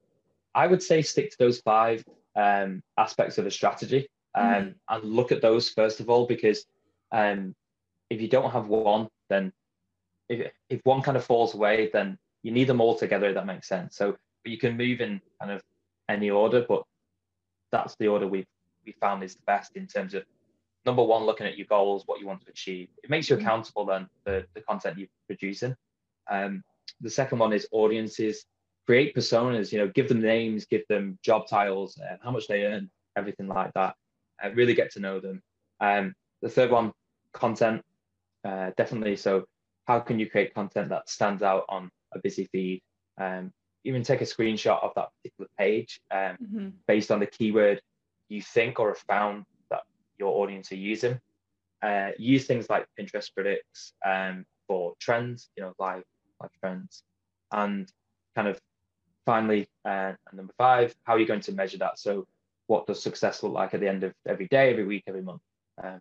I 0.55 0.67
would 0.67 0.83
say 0.83 1.03
stick 1.03 1.31
to 1.31 1.39
those 1.39 1.61
five 1.61 2.05
um, 2.37 2.83
aspects 2.99 3.39
of 3.39 3.47
a 3.47 3.51
strategy 3.51 4.09
um, 4.35 4.47
mm-hmm. 4.47 4.68
and 4.88 5.05
look 5.05 5.33
at 5.33 5.42
those 5.42 5.68
first 5.68 6.01
of 6.01 6.09
all, 6.09 6.27
because 6.27 6.64
um, 7.11 7.55
if 8.11 8.21
you 8.21 8.29
don't 8.29 8.51
have 8.51 8.68
one, 8.68 9.09
then 9.29 9.53
if, 10.29 10.51
if 10.68 10.81
one 10.85 11.03
kind 11.03 11.16
of 11.16 11.25
falls 11.25 11.55
away, 11.55 11.90
then 11.92 12.18
you 12.42 12.53
need 12.53 12.66
them 12.66 12.81
all 12.81 12.97
together. 12.97 13.33
That 13.33 13.47
makes 13.47 13.68
sense. 13.68 13.97
So 13.97 14.16
you 14.45 14.59
can 14.59 14.77
move 14.77 15.01
in 15.01 15.21
kind 15.40 15.53
of 15.53 15.62
any 16.09 16.31
order, 16.31 16.64
but 16.68 16.83
that's 17.71 17.97
the 17.97 18.09
order 18.09 18.27
we 18.27 18.47
we 18.85 18.92
found 18.92 19.23
is 19.23 19.37
the 19.37 19.42
best 19.47 19.77
in 19.77 19.87
terms 19.87 20.12
of 20.14 20.25
number 20.85 21.03
one, 21.03 21.25
looking 21.25 21.47
at 21.47 21.57
your 21.57 21.66
goals, 21.66 22.03
what 22.07 22.21
you 22.21 22.27
want 22.27 22.45
to 22.45 22.51
achieve. 22.51 22.88
It 23.05 23.11
makes 23.11 23.31
you 23.31 23.37
mm-hmm. 23.37 23.47
accountable 23.47 23.87
then 23.87 24.09
for 24.25 24.45
the 24.55 24.61
content 24.61 24.99
you're 24.99 25.09
producing. 25.27 25.77
Um, 26.31 26.64
the 27.01 27.11
second 27.11 27.38
one 27.38 27.53
is 27.53 27.68
audiences. 27.71 28.45
Create 28.87 29.14
personas. 29.14 29.73
You 29.73 29.79
know, 29.79 29.88
give 29.88 30.09
them 30.09 30.21
names, 30.21 30.64
give 30.64 30.83
them 30.88 31.18
job 31.23 31.47
titles, 31.49 31.99
and 31.99 32.18
how 32.23 32.33
much 32.33 32.49
they 32.49 32.64
earn, 32.64 32.90
everything 33.16 33.47
like 33.47 33.73
that. 33.75 33.95
Uh, 34.42 34.50
really 34.55 34.74
get 34.74 34.92
to 34.92 35.00
know 35.00 35.20
them. 35.20 35.42
Um, 35.81 36.14
the 36.40 36.48
third 36.48 36.70
one, 36.70 36.92
content. 37.33 37.83
Uh, 38.44 38.70
definitely. 38.76 39.16
So 39.16 39.44
how 39.87 40.00
can 40.00 40.18
you 40.18 40.28
create 40.28 40.55
content 40.55 40.88
that 40.90 41.09
stands 41.09 41.42
out 41.42 41.64
on 41.68 41.90
a 42.14 42.18
busy 42.18 42.48
feed? 42.52 42.83
Um, 43.18 43.52
even 43.85 44.02
take 44.02 44.20
a 44.20 44.24
screenshot 44.24 44.83
of 44.83 44.92
that 44.96 45.09
particular 45.16 45.48
page 45.59 46.00
um, 46.11 46.37
mm-hmm. 46.42 46.68
based 46.87 47.11
on 47.11 47.20
the 47.20 47.26
keyword 47.26 47.81
you 48.28 48.40
think 48.40 48.78
or 48.81 48.88
have 48.88 48.98
found 48.98 49.44
that 49.70 49.83
your 50.18 50.42
audience 50.42 50.72
are 50.72 50.76
using. 50.76 51.18
Uh, 51.83 52.11
use 52.16 52.46
things 52.46 52.70
like 52.70 52.87
Pinterest 52.98 53.33
predicts 53.35 53.92
um, 54.07 54.44
for 54.68 54.94
trends, 55.00 55.50
you 55.57 55.64
know, 55.64 55.72
live 55.78 56.05
live 56.40 56.50
trends, 56.61 57.02
and 57.50 57.92
kind 58.37 58.46
of 58.46 58.61
finally, 59.26 59.68
uh, 59.85 60.12
number 60.33 60.52
five, 60.57 60.94
how 61.05 61.14
are 61.14 61.18
you 61.18 61.26
going 61.26 61.40
to 61.40 61.52
measure 61.52 61.78
that? 61.78 61.98
So, 61.98 62.26
what 62.66 62.87
does 62.87 63.03
success 63.03 63.42
look 63.42 63.53
like 63.53 63.75
at 63.75 63.81
the 63.81 63.88
end 63.88 64.05
of 64.05 64.12
every 64.27 64.48
day, 64.48 64.70
every 64.70 64.85
week, 64.85 65.05
every 65.07 65.22
month? 65.22 65.42
Um, 65.83 66.01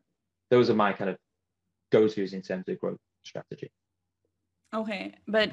those 0.49 0.69
are 0.69 0.75
my 0.75 0.93
kind 0.93 1.09
of 1.09 1.17
go-tos 1.91 2.33
in 2.33 2.41
terms 2.41 2.67
of 2.67 2.79
growth 2.79 2.97
strategy. 3.23 3.71
Okay, 4.73 5.13
but 5.27 5.51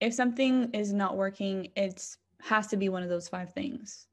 if 0.00 0.14
something 0.14 0.70
is 0.72 0.92
not 0.92 1.16
working, 1.16 1.68
it's 1.76 2.18
has 2.40 2.66
to 2.68 2.76
be 2.76 2.88
one 2.88 3.02
of 3.02 3.08
those 3.08 3.28
five 3.28 3.52
things. 3.52 4.06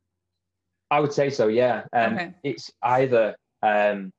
I 0.91 1.00
would 1.00 1.13
say 1.13 1.30
so. 1.30 1.48
Yeah. 1.48 1.84
Um, 1.91 2.13
okay. 2.13 2.34
It's 2.43 2.72
either 2.82 3.36
um, 3.62 4.12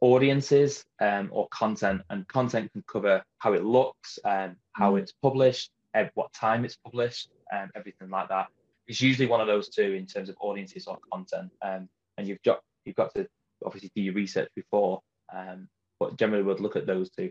audiences 0.00 0.84
um, 1.00 1.28
or 1.32 1.48
content, 1.48 2.02
and 2.10 2.26
content 2.28 2.70
can 2.72 2.84
cover 2.86 3.22
how 3.38 3.52
it 3.54 3.64
looks, 3.64 4.18
um, 4.24 4.56
how 4.72 4.92
mm. 4.92 5.00
it's 5.00 5.12
published, 5.22 5.70
at 5.94 6.10
what 6.14 6.32
time 6.32 6.64
it's 6.64 6.76
published, 6.76 7.30
and 7.50 7.70
everything 7.74 8.10
like 8.10 8.28
that. 8.28 8.48
It's 8.86 9.00
usually 9.00 9.28
one 9.28 9.40
of 9.40 9.46
those 9.46 9.68
two 9.68 9.92
in 9.94 10.06
terms 10.06 10.28
of 10.28 10.36
audiences 10.40 10.86
or 10.86 10.98
content, 11.12 11.50
um, 11.62 11.88
and 12.18 12.26
you've 12.26 12.42
got 12.44 12.60
you've 12.84 12.96
got 12.96 13.14
to 13.14 13.26
obviously 13.64 13.90
do 13.94 14.02
your 14.02 14.14
research 14.14 14.48
before, 14.56 15.00
um, 15.34 15.68
but 16.00 16.16
generally 16.16 16.42
would 16.42 16.60
look 16.60 16.76
at 16.76 16.86
those 16.86 17.10
two 17.10 17.30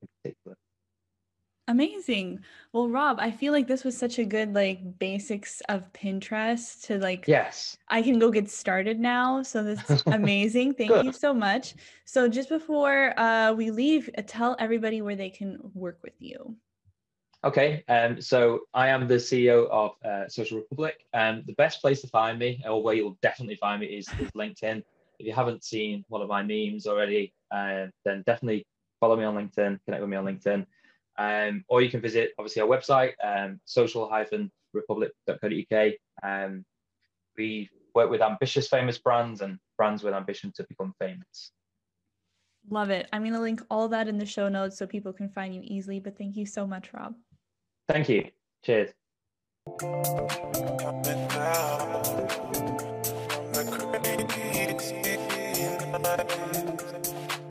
in 0.00 0.08
particular. 0.22 0.56
Amazing. 1.68 2.40
Well, 2.72 2.88
Rob, 2.88 3.18
I 3.20 3.30
feel 3.30 3.52
like 3.52 3.68
this 3.68 3.84
was 3.84 3.96
such 3.96 4.18
a 4.18 4.24
good 4.24 4.52
like 4.52 4.98
basics 4.98 5.62
of 5.68 5.92
Pinterest 5.92 6.82
to 6.86 6.98
like 6.98 7.24
Yes. 7.28 7.76
I 7.88 8.02
can 8.02 8.18
go 8.18 8.30
get 8.30 8.50
started 8.50 8.98
now. 8.98 9.42
So 9.42 9.62
that's 9.62 10.02
amazing. 10.06 10.74
Thank 10.74 11.04
you 11.04 11.12
so 11.12 11.32
much. 11.32 11.74
So 12.04 12.28
just 12.28 12.48
before 12.48 13.18
uh, 13.18 13.52
we 13.52 13.70
leave, 13.70 14.10
uh, 14.18 14.22
tell 14.26 14.56
everybody 14.58 15.02
where 15.02 15.14
they 15.14 15.30
can 15.30 15.58
work 15.72 15.98
with 16.02 16.14
you. 16.18 16.56
Okay, 17.44 17.82
um, 17.88 18.20
so 18.20 18.60
I 18.72 18.86
am 18.88 19.08
the 19.08 19.16
CEO 19.16 19.68
of 19.68 19.96
uh, 20.04 20.28
Social 20.28 20.58
Republic, 20.58 21.04
and 21.12 21.44
the 21.44 21.54
best 21.54 21.80
place 21.80 22.00
to 22.02 22.06
find 22.06 22.38
me, 22.38 22.62
or 22.64 22.80
where 22.80 22.94
you'll 22.94 23.18
definitely 23.20 23.56
find 23.56 23.80
me, 23.80 23.86
is, 23.86 24.06
is 24.20 24.30
LinkedIn. 24.30 24.80
If 25.18 25.26
you 25.26 25.32
haven't 25.32 25.64
seen 25.64 26.04
one 26.08 26.22
of 26.22 26.28
my 26.28 26.44
memes 26.44 26.86
already, 26.86 27.34
uh, 27.50 27.86
then 28.04 28.22
definitely 28.26 28.64
follow 29.00 29.16
me 29.16 29.24
on 29.24 29.34
LinkedIn, 29.34 29.80
connect 29.84 30.00
with 30.00 30.08
me 30.08 30.16
on 30.16 30.24
LinkedIn. 30.24 30.64
Um, 31.18 31.64
or 31.68 31.82
you 31.82 31.90
can 31.90 32.00
visit 32.00 32.30
obviously 32.38 32.62
our 32.62 32.68
website, 32.68 33.14
um, 33.22 33.60
social-republic.co.uk. 33.64 35.92
Um, 36.22 36.64
we 37.36 37.68
work 37.92 38.08
with 38.08 38.22
ambitious, 38.22 38.68
famous 38.68 38.98
brands 38.98 39.40
and 39.40 39.58
brands 39.76 40.04
with 40.04 40.14
ambition 40.14 40.52
to 40.56 40.64
become 40.68 40.94
famous. 41.00 41.50
Love 42.70 42.90
it. 42.90 43.08
I'm 43.12 43.22
going 43.22 43.32
to 43.32 43.40
link 43.40 43.62
all 43.68 43.88
that 43.88 44.06
in 44.06 44.18
the 44.18 44.26
show 44.26 44.48
notes 44.48 44.78
so 44.78 44.86
people 44.86 45.12
can 45.12 45.28
find 45.28 45.52
you 45.52 45.62
easily. 45.64 45.98
But 45.98 46.16
thank 46.16 46.36
you 46.36 46.46
so 46.46 46.68
much, 46.68 46.94
Rob. 46.94 47.16
Thank 47.88 48.08
you. 48.08 48.30
Cheers. 48.64 48.92